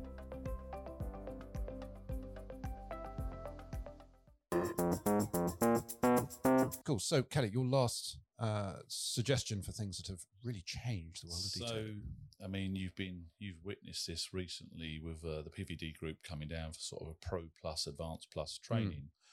[6.84, 6.98] Cool.
[6.98, 11.68] So, Kelly, your last uh, suggestion for things that have really changed the world of
[11.68, 12.44] So.
[12.44, 16.72] I mean, you've been you've witnessed this recently with uh, the PVD group coming down
[16.72, 18.90] for sort of a Pro Plus, Advanced Plus training.
[19.00, 19.27] So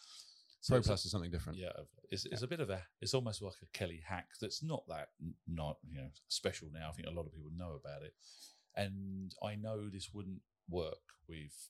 [0.68, 1.60] Pro it's a- Plus is something different.
[1.60, 1.72] Yeah,
[2.10, 5.10] it's, it's a bit of a it's almost like a Kelly hack that's not that
[5.48, 6.90] not you know special now.
[6.90, 8.14] I think a lot of people know about it,
[8.76, 11.70] and I know this wouldn't work with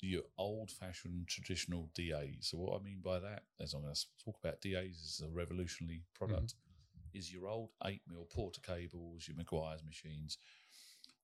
[0.00, 2.48] your old fashioned traditional DAs.
[2.50, 5.30] So what I mean by that, as I'm going to talk about DAs as a
[5.30, 7.18] revolutionary product, mm-hmm.
[7.18, 10.38] is your old eight mil porter cables, your Meguiar's machines.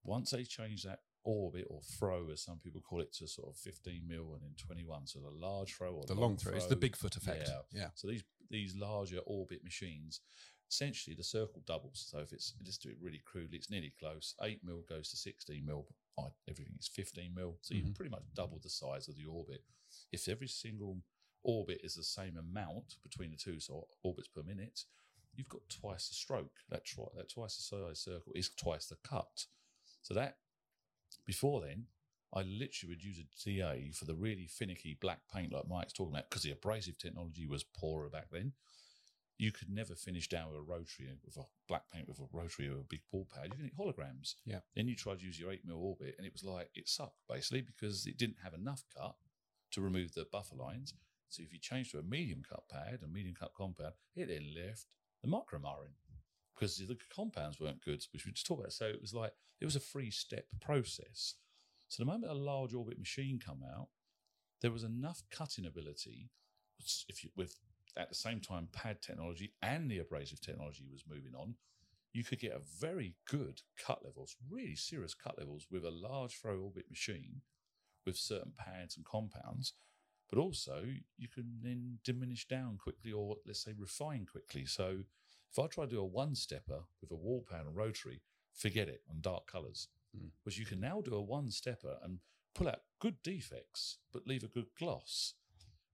[0.03, 3.57] Once they change that orbit or throw, as some people call it, to sort of
[3.57, 6.55] 15 mil and then 21, so the large throw or The long throw.
[6.55, 7.49] It's the Bigfoot effect.
[7.49, 7.61] Yeah.
[7.73, 7.89] Yeah.
[7.95, 10.21] So these these larger orbit machines,
[10.71, 12.07] essentially the circle doubles.
[12.11, 14.35] So if it's just do it really crudely, it's nearly close.
[14.43, 15.87] Eight mil goes to 16 mil.
[16.19, 17.57] I, everything is 15 mil.
[17.63, 17.79] So Mhm.
[17.87, 19.65] you've pretty much doubled the size of the orbit.
[20.13, 21.03] If every single
[21.43, 24.85] orbit is the same amount between the two, so orbits per minute,
[25.35, 26.53] you've got twice the stroke.
[26.69, 29.47] That, twi- that twice the size circle is twice the cut.
[30.03, 30.37] So that
[31.27, 31.87] before then,
[32.35, 36.13] I literally would use a DA for the really finicky black paint like Mike's talking
[36.13, 38.53] about because the abrasive technology was poorer back then.
[39.39, 42.69] You could never finish down with a rotary with a black paint with a rotary
[42.69, 43.47] or a big ball pad.
[43.47, 44.35] You can get holograms.
[44.45, 44.61] Yeah.
[44.75, 47.19] Then you tried to use your eight mil orbit, and it was like it sucked
[47.29, 49.15] basically because it didn't have enough cut
[49.73, 50.95] to remove the buffer lines.
[51.29, 54.55] So if you changed to a medium cut pad, a medium cut compound, it then
[54.55, 54.87] left
[55.23, 55.95] the micromarring
[56.55, 58.73] because the compounds weren't good, which we just talked about.
[58.73, 61.35] So it was like it was a three step process.
[61.89, 63.89] So the moment a large orbit machine come out,
[64.61, 66.31] there was enough cutting ability.
[67.09, 67.57] If you with
[67.97, 71.55] at the same time pad technology and the abrasive technology was moving on,
[72.13, 76.37] you could get a very good cut levels, really serious cut levels with a large
[76.41, 77.43] throw orbit machine
[78.07, 79.75] with certain pads and compounds.
[80.31, 80.85] But also,
[81.17, 84.65] you can then diminish down quickly, or let's say refine quickly.
[84.65, 85.01] So,
[85.55, 88.89] if I try to do a one stepper with a wall pan and rotary, forget
[88.89, 89.89] it on dark colors.
[90.17, 90.31] Mm.
[90.43, 92.19] Whereas you can now do a one stepper and
[92.55, 95.35] pull out good defects, but leave a good gloss.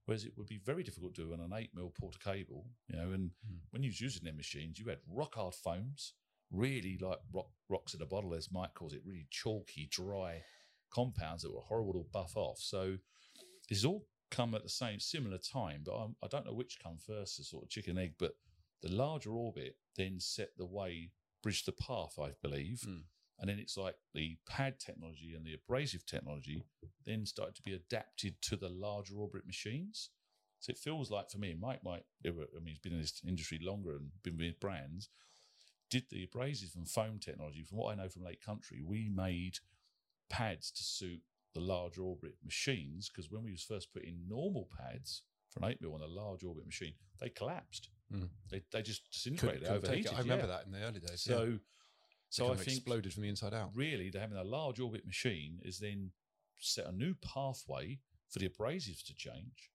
[0.05, 2.95] Whereas it would be very difficult to do on an eight mil porter cable, you
[2.97, 3.11] know.
[3.11, 3.59] And Mm.
[3.69, 6.13] when you was using their machines, you had rock hard foams,
[6.49, 10.43] really like rock, rocks in a bottle, as Mike calls it, really chalky, dry
[10.89, 12.59] compounds that were horrible to buff off.
[12.59, 12.97] So
[13.69, 16.79] this has all come at the same similar time, but I'm, I don't know which
[16.81, 18.15] come first, the sort of chicken egg.
[18.17, 18.35] But
[18.81, 21.11] the larger orbit then set the way,
[21.43, 22.81] bridged the path, I believe.
[22.87, 23.03] Mm.
[23.39, 26.63] And then it's like the pad technology and the abrasive technology
[27.05, 30.09] then started to be adapted to the larger orbit machines.
[30.59, 33.59] So it feels like for me, Mike might, I mean, he's been in this industry
[33.59, 35.09] longer and been with brands,
[35.89, 37.63] did the abrasive and foam technology.
[37.63, 39.57] From what I know from Lake Country, we made
[40.29, 41.21] pads to suit
[41.55, 45.81] the large orbit machines because when we was first putting normal pads for an 8
[45.81, 47.89] mil on a large orbit machine, they collapsed.
[48.11, 48.29] Mm.
[48.49, 50.13] They, they just disintegrated, couldn't overheated.
[50.13, 50.57] I remember yeah.
[50.57, 51.21] that in the early days.
[51.21, 51.57] So, yeah.
[52.29, 53.71] so Kind I think exploded from the inside out.
[53.73, 56.11] really they're having a large orbit machine is then
[56.59, 59.71] set a new pathway for the abrasives to change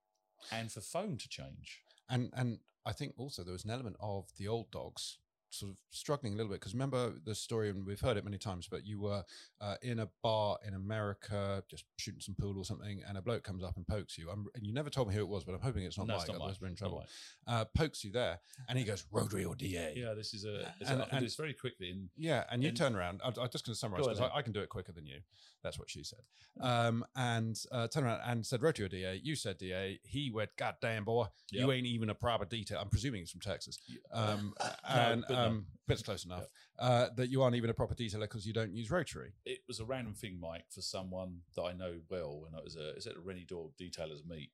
[0.53, 1.81] and for foam to change.
[2.09, 5.19] and and I think also there was an element of the old dogs
[5.57, 8.39] sort of struggling a little bit because remember the story and we've heard it many
[8.39, 9.23] times but you were
[9.61, 13.43] uh, in a bar in america just shooting some pool or something and a bloke
[13.43, 15.55] comes up and pokes you I'm, and you never told me who it was but
[15.55, 16.63] i'm hoping it's not No, mike it's not otherwise Mike.
[16.63, 17.05] we're in trouble
[17.47, 18.39] uh, pokes you there
[18.69, 20.73] and he goes rotary or da Yeah, this is a.
[20.81, 21.91] It's And- and- this very quickly.
[21.91, 23.21] In, Yeah, and you And- turn around.
[23.25, 24.21] I'm, I'm just going to summarize because.
[24.21, 25.21] I, I can do it quicker than you.
[25.63, 26.21] That's what she said.
[26.61, 29.21] Um, and uh, turn around and said rotary or DA.
[29.23, 29.99] You said DA.
[30.05, 32.79] He went, God damn, boy, you ain't even a proper detail.
[32.81, 33.79] I'm presuming he's from Texas.
[34.13, 35.37] Um, No, and no.
[35.47, 36.47] Um, but it's close enough.
[36.79, 39.33] Uh, that you aren't even a proper detailer because you don't use rotary.
[39.45, 42.45] it was a random thing, Mike, for someone that I know well.
[42.47, 44.51] And it was a it's at a Rennie Door detailers meet,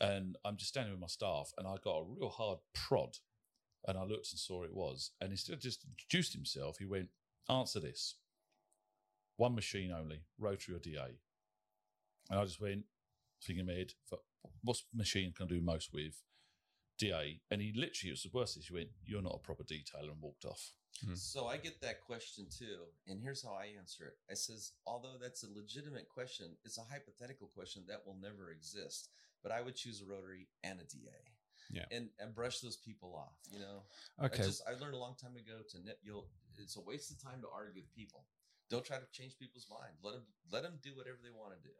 [0.00, 3.18] and I'm just standing with my staff, and I got a real hard prod,
[3.86, 7.08] and I looked and saw it was, and instead of just introduced himself, he went,
[7.48, 8.16] "Answer this:
[9.36, 11.18] one machine only, rotary or DA."
[12.30, 12.84] And I just went,
[13.42, 13.92] thinking in my head,
[14.62, 16.22] "What machine can I do most with?"
[16.98, 18.56] DA, and he literally it was the worst.
[18.56, 20.72] Is he went, "You're not a proper detailer," and walked off.
[21.04, 21.14] Hmm.
[21.16, 24.16] So I get that question too, and here's how I answer it.
[24.30, 29.08] I says, although that's a legitimate question, it's a hypothetical question that will never exist.
[29.42, 31.34] But I would choose a rotary and a DA.
[31.72, 31.86] Yeah.
[31.90, 33.40] and and brush those people off.
[33.50, 33.82] You know,
[34.22, 34.42] Okay.
[34.42, 35.98] I just I learned a long time ago to net.
[36.02, 36.28] You'll
[36.58, 38.26] it's a waste of time to argue with people.
[38.70, 39.96] Don't try to change people's mind.
[40.02, 41.74] Let them let them do whatever they want to do.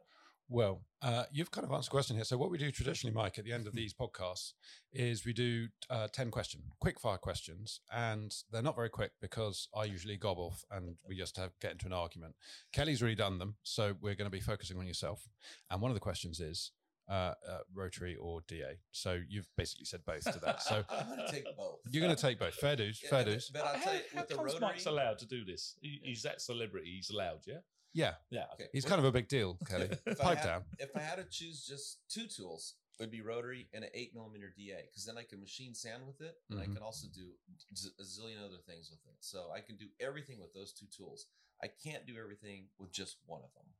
[0.47, 2.25] Well, uh, you've kind of answered the question here.
[2.25, 4.53] So, what we do traditionally, Mike, at the end of these podcasts
[4.93, 7.79] is we do uh, 10 question, quick fire questions.
[7.91, 11.71] And they're not very quick because I usually gob off and we just have get
[11.71, 12.35] into an argument.
[12.73, 13.55] Kelly's already done them.
[13.63, 15.27] So, we're going to be focusing on yourself.
[15.71, 16.71] And one of the questions is
[17.09, 18.79] uh, uh, rotary or DA.
[18.91, 20.61] So, you've basically said both to that.
[20.61, 21.79] So, I'm going to take both.
[21.89, 22.53] you're going to take both.
[22.53, 22.99] Fair dues.
[23.03, 23.49] Yeah, Fair dues.
[23.51, 25.75] But I'll how, tell you, how with the rotary, Mike's allowed to do this?
[25.81, 26.93] He, he's that celebrity.
[26.95, 27.61] He's allowed, yeah.
[27.95, 28.13] Yeah.
[28.29, 28.45] Yeah.
[28.53, 29.89] Okay, He's kind of a big deal, Kelly.
[30.19, 30.63] Pipe had- down.
[30.77, 34.13] If I had to choose just two tools, it would be rotary and an eight
[34.13, 36.73] millimeter DA, because then I can machine sand with it, and I Mhm.
[36.75, 37.33] can also do
[37.73, 39.15] z- a zillion other things with it.
[39.21, 41.25] So I can do everything with those two tools.
[41.63, 43.73] I can't do everything with just one of them.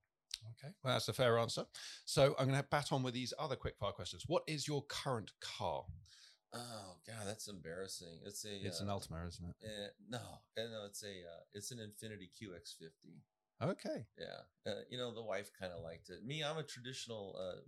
[0.51, 1.65] Okay, well, that's a fair answer.
[2.06, 4.23] So I'm going to bat on with these other quick fire questions.
[4.28, 5.86] What is your current car?
[6.54, 8.21] Oh god, that's embarrassing.
[8.25, 9.56] It's a It's uh, an Altima, isn't it?
[9.65, 13.19] uh, no, uh, no, it's a uh, it's an Infiniti QX50.
[13.62, 14.06] Okay.
[14.20, 16.26] Yeah, uh, you know the wife kind of liked it.
[16.26, 17.62] Me, I'm a traditional uh,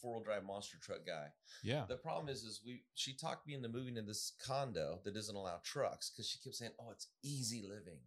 [0.00, 1.28] four wheel drive monster truck guy.
[1.62, 1.84] Yeah.
[1.88, 5.34] The problem is, is we she talked me into moving to this condo that doesn't
[5.34, 8.00] allow trucks because she kept saying, "Oh, it's easy living.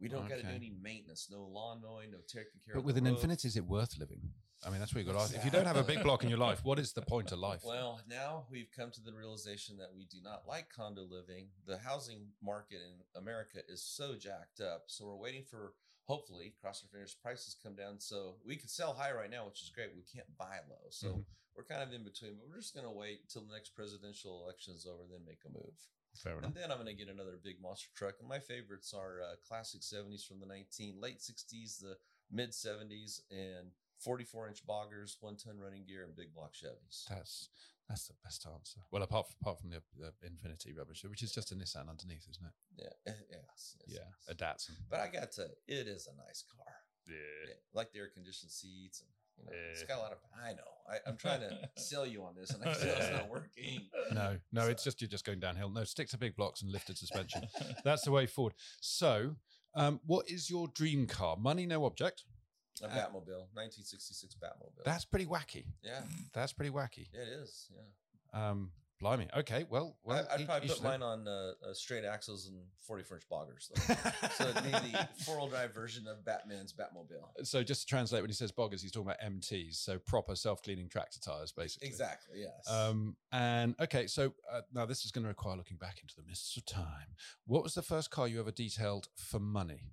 [0.00, 2.84] We don't got to do any maintenance, no lawn mowing, no taking care But of."
[2.84, 4.20] with an roof." Infiniti, is it worth living?
[4.66, 5.36] I mean, that's what you got to ask.
[5.36, 7.38] If you don't have a big block in your life, what is the point of
[7.38, 7.62] life?
[7.64, 11.48] Well, now we've come to the realization that we do not like condo living.
[11.66, 14.84] The housing market in America is so jacked up.
[14.88, 15.74] So we're waiting for
[16.08, 19.62] hopefully cross our fingers prices come down so we can sell high right now, which
[19.62, 19.90] is great.
[19.94, 20.88] We can't buy low.
[20.90, 21.24] So Mhm.
[21.54, 24.74] we're kind of in between, but we're just gonna wait until the next presidential election
[24.74, 25.78] is over, then make a move.
[26.16, 26.44] Fair enough.
[26.46, 28.14] And then I'm going to get another big monster truck.
[28.18, 31.96] And my favorites are uh, classic 70s from the 19 late 60s, the
[32.30, 37.04] mid 70s, and 44 inch boggers, one ton running gear, and big block Chevys.
[37.08, 37.48] That's
[37.88, 38.80] that's the best answer.
[38.90, 42.44] Well, apart apart from the, the Infiniti rubbish, which is just a Nissan underneath, isn't
[42.46, 42.52] it?
[42.76, 44.28] Yeah, eh, yes, yes, Yeah, yes.
[44.28, 44.76] a Datsun.
[44.90, 46.66] But I got to, it is a nice car.
[47.06, 47.14] Yeah.
[47.48, 49.70] Yeah, like the air conditioned seats and You know, Yeah.
[49.72, 50.18] it's got a lot of.
[50.36, 50.70] I know.
[50.92, 53.88] I, I'm trying to sell you on this, and I feel it's not working.
[54.12, 55.70] No, no, it's just you're just going downhill.
[55.70, 57.42] No, stick to big blocks and lifted suspension.
[57.84, 58.52] That's the way forward.
[58.80, 59.36] So,
[59.74, 61.36] um, what is your dream car?
[61.38, 62.24] Money, no object.
[62.82, 64.84] A Batmobile, 1966 Batmobile.
[64.84, 65.64] That's pretty wacky.
[65.82, 66.00] yeah,
[66.32, 67.08] That's pretty wacky.
[67.12, 67.68] it is.
[67.74, 68.70] Yeah, Um,
[69.00, 69.28] blimey.
[69.36, 72.56] Okay, well, well, I, I'd probably put mine on uh, uh, straight axles and
[72.86, 73.68] 40 French boggers.
[73.68, 74.28] Though.
[74.36, 77.46] so it'd be the four-wheel drive version of Batman's Batmobile.
[77.46, 80.88] So just to translate, when he says boggers, he's talking about MTs, so proper self-cleaning
[80.88, 81.86] tractor tires, basically.
[81.88, 82.40] Exactly.
[82.40, 82.68] Yes.
[82.68, 86.22] Um, and okay, so uh, now this is going to require looking back into the
[86.28, 87.14] mists of time.
[87.46, 89.92] What was the first car you ever detailed for money?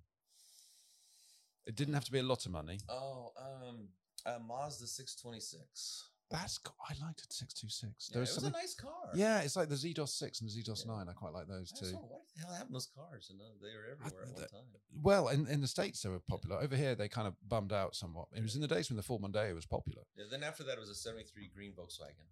[1.66, 2.80] It didn't have to be a lot of money.
[2.90, 3.90] oh, um,
[4.26, 6.10] a Mazda 626.
[6.32, 8.10] That's co- I liked it six two six.
[8.10, 9.12] Yeah, There it was was a nice car.
[9.14, 10.94] Yeah, it's like the Xedos six and the Xedos Yeah.
[10.94, 11.08] nine.
[11.08, 11.92] I quite like those I too.
[11.98, 13.30] what the hell happened to those cars?
[13.30, 14.66] And uh, they were everywhere at one the- time.
[15.04, 16.58] Well, in, in the states they were popular.
[16.58, 18.30] Over here they kind of bummed out somewhat.
[18.36, 20.02] It was in the days when the Ford Mondeo was popular.
[20.18, 22.26] Yeah, then after that, it was a 73 green Volkswagen.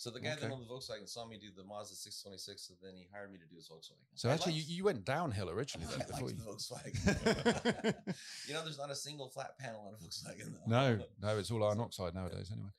[0.00, 0.40] So the guy Okay.
[0.40, 3.38] that owned the Volkswagen saw me do the Mazda 626, and then he hired me
[3.38, 4.00] to do his Volkswagen.
[4.14, 6.06] So I actually, liked- you, you went downhill originally I then.
[6.08, 6.44] Before liked you...
[6.44, 8.14] the Volkswagen.
[8.48, 10.70] you know, there's not a single flat panel on a Volkswagen, though.
[10.70, 12.70] No, no, it's all iron oxide nowadays anyway.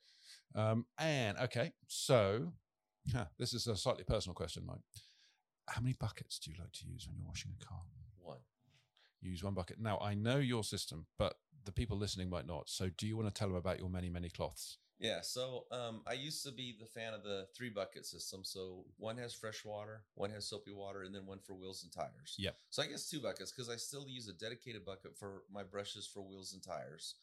[0.56, 2.54] Um, and okay, so
[3.14, 4.80] huh, this is a slightly personal question, Mike.
[5.68, 7.82] How many buckets do you like to use when you're washing a car?
[8.18, 8.38] One.
[9.20, 9.78] You use one bucket.
[9.78, 12.68] Now I know your system, but the people listening might not.
[12.68, 14.78] So do you want to tell them about your many, many cloths?
[15.02, 18.44] Yeah, so um, I used to be the fan of the three bucket system.
[18.44, 21.92] So one has fresh water, one has soapy water, and then one for wheels and
[21.92, 22.36] tires.
[22.38, 22.50] Yeah.
[22.70, 26.06] So I guess two buckets because I still use a dedicated bucket for my brushes
[26.06, 27.16] for wheels and tires.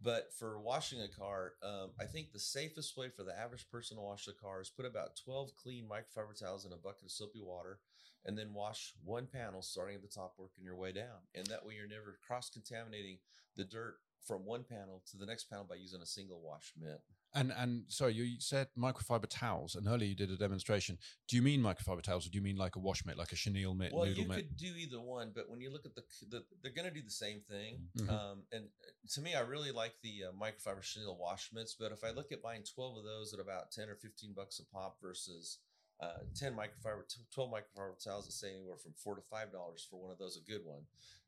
[0.00, 3.96] But for washing a car, um, I think the safest way for the average person
[3.96, 7.10] to wash a car is put about 12 clean microfiber towels in a bucket of
[7.10, 7.80] soapy water
[8.24, 11.26] and then wash one panel starting at the top, working your way down.
[11.34, 13.18] And that way you're never cross contaminating
[13.56, 13.96] the dirt
[14.26, 17.00] from one panel to the next panel by using a single wash mitt.
[17.34, 20.96] And and sorry, you said microfiber towels, and earlier you did a demonstration.
[21.28, 23.36] Do you mean microfiber towels, or do you mean like a wash mitt, like a
[23.36, 24.36] chenille mitt, Well, noodle you mitt?
[24.38, 27.02] could do either one, but when you look at the, the they're going to do
[27.02, 27.88] the same thing.
[27.98, 28.08] Mhm.
[28.08, 28.68] Um, and
[29.10, 31.76] to me, I really like the uh, microfiber chenille wash mitts.
[31.78, 34.58] But if I look at buying twelve of those at about ten or fifteen bucks
[34.58, 35.58] a pop versus
[36.00, 37.02] uh, ten microfiber,
[37.34, 40.38] twelve microfiber towels that say anywhere from four to five dollars for one of those,
[40.38, 40.84] a good one.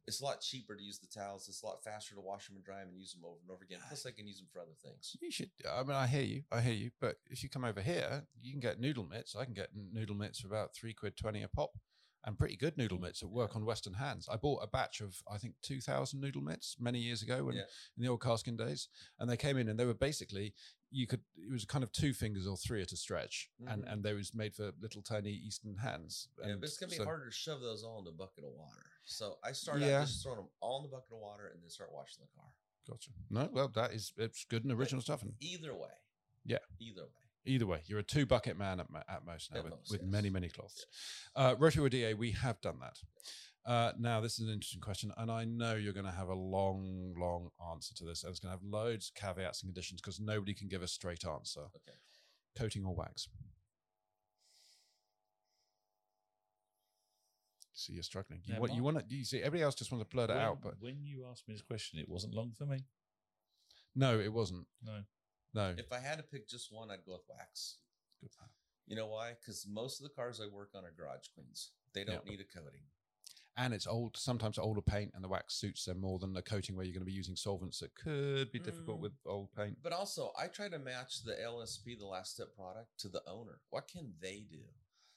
[0.07, 1.47] It's a lot cheaper to use the towels.
[1.49, 3.51] It's a lot faster to wash them and dry them and use them over and
[3.51, 3.79] over again.
[3.87, 5.17] Plus, I can use them for other things.
[5.21, 5.51] You should.
[5.71, 6.43] I mean, I hear you.
[6.51, 6.91] I hear you.
[7.01, 9.37] But if you come over here, you can get noodle mitts.
[9.37, 11.71] I can get noodle mitts for about three quid twenty a pop,
[12.25, 14.29] and pretty good noodle mm, mitts that work on Western hands.
[14.31, 17.57] I bought a batch of I think two thousand noodle mitts many years ago when
[17.57, 17.63] Yeah.
[17.97, 18.89] in the old Caskin days,
[19.19, 20.55] and they came in and they were basically
[20.91, 23.93] you could it was kind of two fingers or three at a stretch, and Mhm.
[23.93, 26.29] and they was made for little tiny Eastern hands.
[26.45, 28.53] Yeah, but it's gonna be so- harder to shove those all in a bucket of
[28.53, 28.87] water.
[29.05, 30.01] So I start Yeah.
[30.03, 32.29] out just throwing them all in the bucket of water and then start washing the
[32.37, 32.53] car.
[32.89, 33.11] Gotcha.
[33.29, 35.23] No, well, that is it's good and original stuff.
[35.23, 35.93] And Either way.
[36.45, 36.59] Yeah.
[36.79, 37.13] Either way.
[37.47, 40.03] Either way, you're a two bucket man at, at most now At with, most, with
[40.03, 40.11] yes.
[40.11, 40.85] many, many cloths.
[41.35, 42.99] Uh, Rotary DA, we have done that.
[43.67, 46.35] Uh, now, this is an interesting question, and I know you're going to have a
[46.35, 50.01] long, long answer to this, and it's going to have loads of caveats and conditions
[50.01, 51.61] because nobody can give a straight answer.
[51.77, 51.97] Okay.
[52.57, 53.29] Coating or wax?
[57.75, 58.41] See, you're struggling.
[58.45, 60.37] You Yeah, want, you want to, you see, everybody else just wants to blurt it
[60.37, 62.85] out, but when you asked me this question, it wasn't long for me.
[63.95, 64.67] no, it wasn't.
[64.83, 65.01] No.
[65.53, 65.75] No.
[65.77, 67.79] If I had to pick just one, I'd go with wax.
[68.21, 68.31] Good.
[68.87, 69.33] You know why?
[69.41, 71.71] Because most of the cars I work on are garage queens.
[71.95, 72.83] They don't need a coating.
[73.57, 76.77] And it's old, sometimes older paint, and the wax suits them more than the coating
[76.77, 79.03] where you're going to be using solvents that could be difficult Mm.
[79.03, 79.79] with old paint.
[79.83, 83.61] But also, I try to match the LSP, the last step product, to the owner.
[83.71, 84.63] What can they do?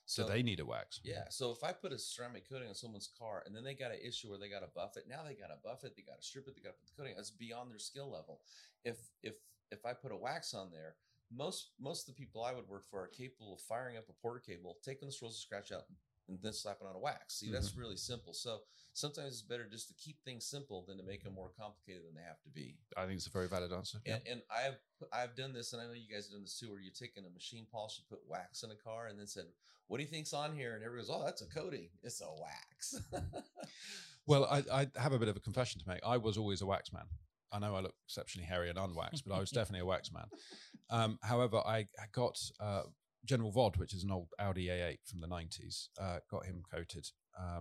[0.05, 0.99] So they need a wax.
[1.03, 1.29] Yeah.
[1.29, 3.99] So if I put a ceramic coating on someone's car and then they got an
[4.05, 6.19] issue where they got to buff it, now they got to buff it, they got
[6.19, 7.15] to strip it, they got to put the coating.
[7.15, 8.41] That's beyond their skill level.
[8.83, 9.35] If if
[9.71, 10.95] if I put a wax on there,
[11.31, 14.13] most most of the people I would work for are capable of firing up a
[14.21, 15.85] porter cable, taking the swirls and scratch out,
[16.27, 17.39] and then slapping on a wax.
[17.39, 18.33] See, that's really simple.
[18.33, 18.59] So
[18.93, 22.15] sometimes it's better just to keep things simple than to make them more complicated than
[22.15, 22.77] they have to be.
[22.95, 23.99] I think it's a very valid answer.
[24.05, 24.77] And, and I've
[25.11, 27.25] I've done this, and I know you guys have done this too, where you've taken
[27.25, 29.45] a machine polish and put wax in a car, and then said,
[29.87, 31.89] "What do you think's on here?" And everybody goes, "Oh, that's a coating.
[32.03, 33.01] It's a wax."
[34.25, 35.99] Well, I, I have a bit of a confession to make.
[36.05, 37.03] I was always a wax man.
[37.51, 40.25] I know I look exceptionally hairy and unwaxed, but I was definitely a wax man.
[40.89, 42.83] Um, however, I, I got uh,
[43.25, 47.07] General Vod, which is an old Audi A8 from the 90s, uh, got him coated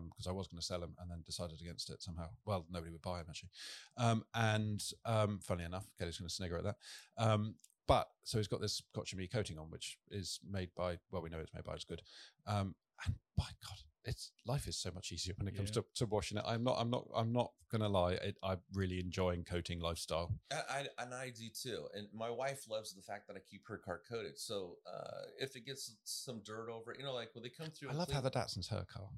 [0.08, 2.28] because I was going to sell him and then decided against it somehow.
[2.44, 3.50] Well, nobody would buy him actually.
[3.96, 6.76] Um, and um, funny enough, Kelly's going to snigger at that.
[7.16, 7.54] Um,
[7.88, 11.30] but so he's got this Scotch Me coating on, which is made by, well, we
[11.30, 12.02] know it's made by It's Good.
[12.46, 15.82] Um, and by God, it's life is so much easier when it comes Yeah.
[15.82, 16.44] to, to washing it.
[16.46, 16.76] I'm not.
[16.78, 17.06] I'm not.
[17.14, 18.12] I'm not gonna lie.
[18.14, 20.32] It, I'm really enjoying coating lifestyle.
[20.52, 21.86] I, I, and I do too.
[21.94, 24.38] And my wife loves the fact that I keep her car coated.
[24.38, 27.88] So uh, if it gets some dirt over you know, like when they come through.
[27.88, 29.08] I and love how the Datsun's her car.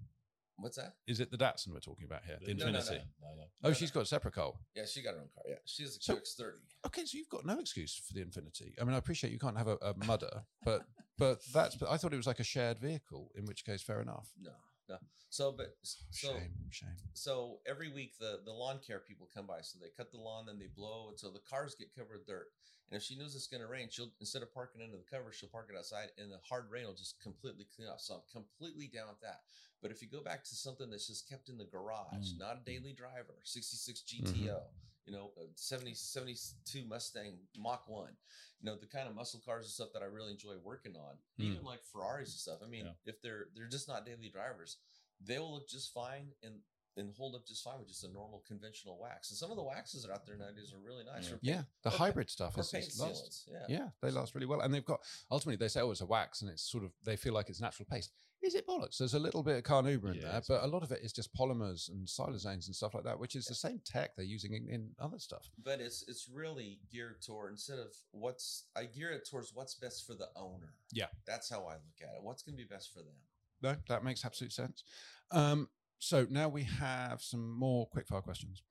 [0.57, 0.95] What's that?
[1.09, 2.39] Is it the Datsun we're talking about here?
[2.41, 2.91] The No, no, Infiniti.
[2.91, 3.43] no, no, no.
[3.65, 4.53] Oh, No, she's got a separate car.
[4.77, 5.43] Yeah, she got her own car.
[5.49, 6.53] Yeah, she has a So- QX30.
[6.87, 8.75] Okay, so you've got no excuse for the Infiniti.
[8.81, 10.83] I mean, I appreciate you can't have a, a mudder, but
[11.19, 11.75] but that's.
[11.75, 13.33] But I thought it was like a shared vehicle.
[13.37, 14.29] In which case, fair enough.
[14.41, 14.53] No,
[14.89, 14.97] no.
[15.31, 16.97] So, but so shame, shame.
[17.15, 19.61] so every week the the lawn care people come by.
[19.63, 22.49] So they cut the lawn, then they blow until the cars get covered with dirt.
[22.91, 25.33] And if she knows it's going to rain, she'll instead of parking under the cover,
[25.33, 28.01] she'll park it outside, and the hard rain will just completely clean up.
[28.01, 29.41] So I'm completely down with that.
[29.83, 32.39] But if you go back to something that's just kept in the garage, Mm.
[32.39, 34.63] not a daily driver, 66 GTO,
[35.07, 38.17] you know, a 70 72 Mustang Mach One,
[38.61, 41.17] you know, the kind of muscle cars and stuff that I really enjoy working on,
[41.39, 41.45] Mm.
[41.53, 42.61] even like Ferraris and stuff.
[42.63, 42.93] I mean, Yeah.
[43.13, 44.79] if they're they're just not daily drivers,
[45.21, 46.63] they will look just fine and
[46.97, 49.29] and hold up just fine with just a normal conventional wax.
[49.31, 51.29] And some of the waxes that are out there nowadays are really nice.
[51.29, 51.37] Yeah.
[51.43, 53.49] Yeah, the or hybrid stuff is, paint is last.
[53.51, 53.67] Yeah.
[53.69, 56.43] Yeah, they last really well, and they've got ultimately they say oh it's a wax,
[56.43, 58.13] and it's sort of they feel like it's natural paste.
[58.45, 58.99] Is it bollocks?
[58.99, 61.15] There's a little bit of carnauba in Yeah, there, but a lot of it is
[61.15, 64.53] just polymers and siloxanes and stuff like that, which is the same tech they're using
[64.53, 65.49] in, in other stuff.
[65.65, 70.07] But it's it's really geared toward instead of what's I gear it towards what's best
[70.07, 70.75] for the owner.
[70.93, 71.07] Yeah.
[71.27, 72.23] That's how I look at it.
[72.23, 73.15] What's gonna be best for them.
[73.63, 74.85] No, that makes absolute sense.
[75.31, 75.69] Um,
[75.99, 78.63] so now we have some more quickfire questions: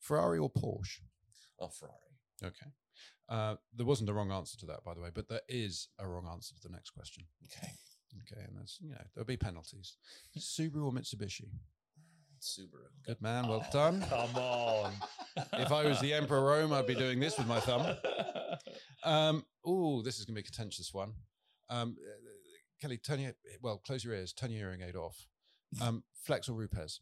[0.00, 1.02] Ferrari or Porsche?
[1.60, 1.96] Oh, Ferrari.
[2.42, 2.66] Okay.
[3.28, 6.08] Uh, there wasn't a wrong answer to that, by the way, but there is a
[6.08, 7.24] wrong answer to the next question.
[7.44, 7.70] Okay.
[8.12, 9.96] Okay, and there's you know there'll be penalties.
[10.38, 11.48] Subaru or Mitsubishi?
[12.40, 12.88] Subaru.
[13.06, 14.00] Good man, well Oh, done.
[14.08, 14.92] Come on.
[15.54, 17.96] If I was the Emperor Rome, I'd be doing this with my thumb.
[19.04, 21.12] Um, oh, this is going to be a contentious one.
[21.68, 22.10] Um, uh,
[22.80, 23.32] Kelly, turn your
[23.62, 25.26] well, close your ears, turn your hearing aid off.
[25.80, 27.00] Um, Flex or Rupes?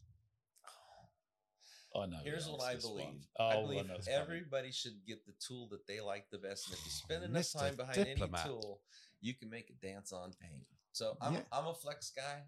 [1.95, 3.05] Oh, no, Here's what I believe.
[3.05, 3.19] one.
[3.39, 4.21] I Oh, believe know it's coming.
[4.21, 6.67] everybody should get the tool that they like the best.
[6.67, 7.59] And if you spend enough Mr.
[7.59, 8.41] time behind Diplomat.
[8.45, 8.81] any tool,
[9.21, 10.65] you can make it dance on paint.
[10.91, 11.41] So I'm Yeah.
[11.51, 12.43] I'm a flex guy.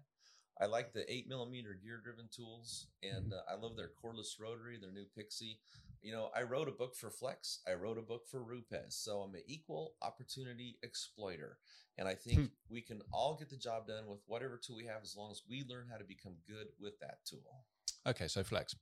[0.60, 3.32] I like the eight millimeter gear driven tools, and Mm-hmm.
[3.32, 5.60] uh, I love their cordless rotary, their new Pixie.
[6.02, 7.60] You know, I wrote a book for Flex.
[7.68, 8.96] I wrote a book for Rupes.
[8.96, 11.58] So I'm an equal opportunity exploiter,
[11.96, 12.46] and I think Hmm.
[12.68, 15.42] we can all get the job done with whatever tool we have, as long as
[15.48, 17.64] we learn how to become good with that tool.
[18.06, 18.74] Okay, so Flex.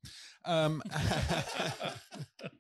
[0.44, 0.82] Um,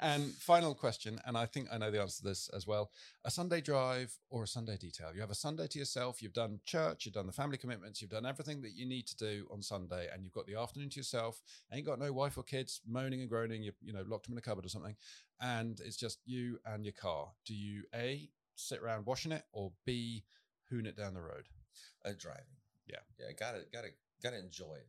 [0.00, 2.90] and final question, and I think I know the answer to this as well:
[3.24, 5.10] a Sunday drive or a Sunday detail?
[5.14, 6.22] You have a Sunday to yourself.
[6.22, 9.16] You've done church, you've done the family commitments, you've done everything that you need to
[9.16, 11.42] do on Sunday, and you've got the afternoon to yourself.
[11.72, 13.62] Ain't got no wife or kids moaning and groaning.
[13.62, 14.96] You you know locked them in a cupboard or something,
[15.40, 17.28] and it's just you and your car.
[17.44, 20.24] Do you a sit around washing it or b
[20.70, 21.48] hoon it down the road?
[22.04, 22.44] Uh, driving.
[22.86, 23.00] Yeah.
[23.18, 23.32] Yeah.
[23.38, 23.88] Gotta gotta
[24.22, 24.88] gotta enjoy it.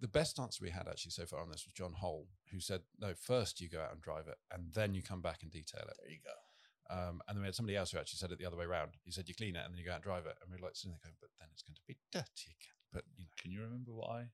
[0.00, 2.82] The best answer we had actually so far on this was John Hole, who said,
[2.98, 5.82] "No, first you go out and drive it, and then you come back and detail
[5.88, 6.94] it." There you go.
[6.94, 8.96] Um, and then we had somebody else who actually said it the other way around.
[9.04, 10.56] He said, "You clean it and then you go out and drive it," and we
[10.56, 13.24] are like sitting there going, "But then it's going to be dirty again." But you
[13.24, 14.30] know, Can you remember what I?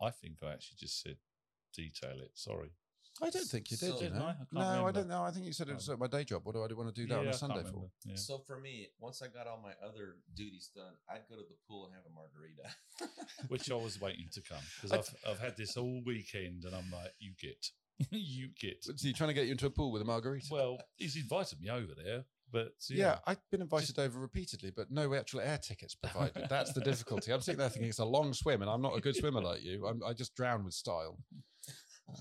[0.00, 1.18] I think I actually just said
[1.74, 2.32] detail it.
[2.34, 2.72] Sorry.
[3.22, 3.90] I don't think you did.
[3.98, 4.24] So- you know?
[4.24, 4.30] I?
[4.30, 5.22] I can't no, I don't know.
[5.22, 5.92] I think you said it was Oh.
[5.94, 6.44] at my day job.
[6.44, 7.90] What do I want to do that on Yeah, a I can't Sunday for?
[8.04, 8.14] Yeah.
[8.16, 11.56] So for me, once I got all my other duties done, I'd go to the
[11.68, 13.10] pool and have a margarita.
[13.48, 16.74] Which I was waiting to come because I- I've I've had this all weekend and
[16.74, 17.66] I'm like, you get,
[18.10, 18.84] you get.
[18.84, 20.46] So you trying to get you into a pool with a margarita?
[20.50, 22.96] Well, he's invited me over there, but yeah.
[22.96, 26.46] yeah, I've been invited over repeatedly, but no actual air tickets provided.
[26.48, 27.32] That's the difficulty.
[27.32, 29.62] I'm sitting there thinking it's a long swim, and I'm not a good swimmer like
[29.62, 29.86] you.
[29.86, 31.18] I'm, I just drown with style.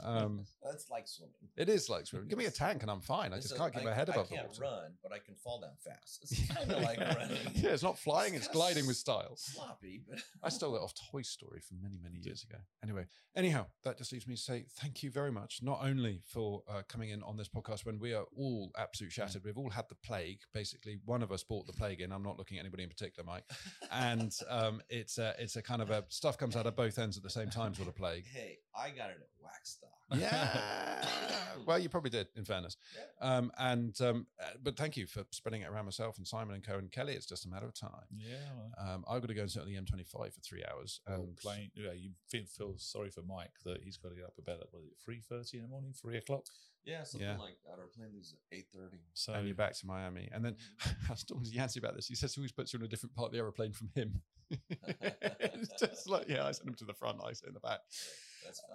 [0.03, 1.33] Um, That's like swimming.
[1.57, 2.27] it is like swimming.
[2.29, 3.33] Give me a tank, and I'm fine.
[3.33, 5.19] I It's just a- can't keep I- my head above I can't run, but I
[5.19, 6.19] can fall down fast.
[6.23, 7.37] It's kind of like running.
[7.53, 9.35] yeah, it's not flying; it's kinda gliding with style.
[9.37, 12.57] Sloppy, but I stole it off Toy Story from many, many years ago.
[12.83, 16.63] Anyway, anyhow, that just leaves me to say thank you very much, not only for
[16.69, 19.43] uh, coming in on this podcast when we are all absolute shattered.
[19.43, 20.39] We've all had the plague.
[20.53, 22.11] Basically, one of us brought the plague in.
[22.11, 23.43] I'm not looking at anybody in particular, Mike.
[23.91, 27.17] And um, it's a, it's a kind of a stuff comes out of both ends
[27.17, 28.25] at the same time sort of plague.
[28.33, 29.95] hey, I got it at Waxstock.
[30.19, 31.05] Yeah.
[31.67, 32.77] well, you probably did, in fairness.
[32.95, 33.37] Yeah.
[33.37, 36.63] Um, and um, uh, but thank you for spreading it around myself and Simon and
[36.65, 37.13] Co and Kelly.
[37.13, 38.07] It's just a matter of time.
[38.17, 38.33] yeah.
[38.57, 41.01] well, Um, I've got to go and sit on the M25 for three hours.
[41.07, 44.25] well, And playing, yeah, you feel, feel sorry for Mike that he's got to get
[44.25, 46.45] up about what is it three thirty in the morning, three o'clock.
[46.85, 47.37] Yeah, something Yeah.
[47.37, 47.77] like that.
[47.79, 49.01] Our plane leaves at eight thirty.
[49.13, 50.27] So and you're back to Miami.
[50.31, 50.55] And then
[51.07, 52.07] I was talking to Yancy about this.
[52.07, 54.21] He says he always puts you on a different part of the aeroplane from him.
[54.71, 57.81] it's just like, yeah, I send him to the front, I sit in the back.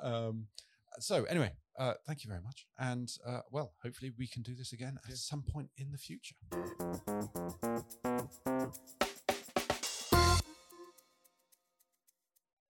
[0.03, 0.47] Um,
[0.99, 2.67] so anyway, uh, thank you very much.
[2.79, 6.37] And uh, well, hopefully we can do this again at some point in the future.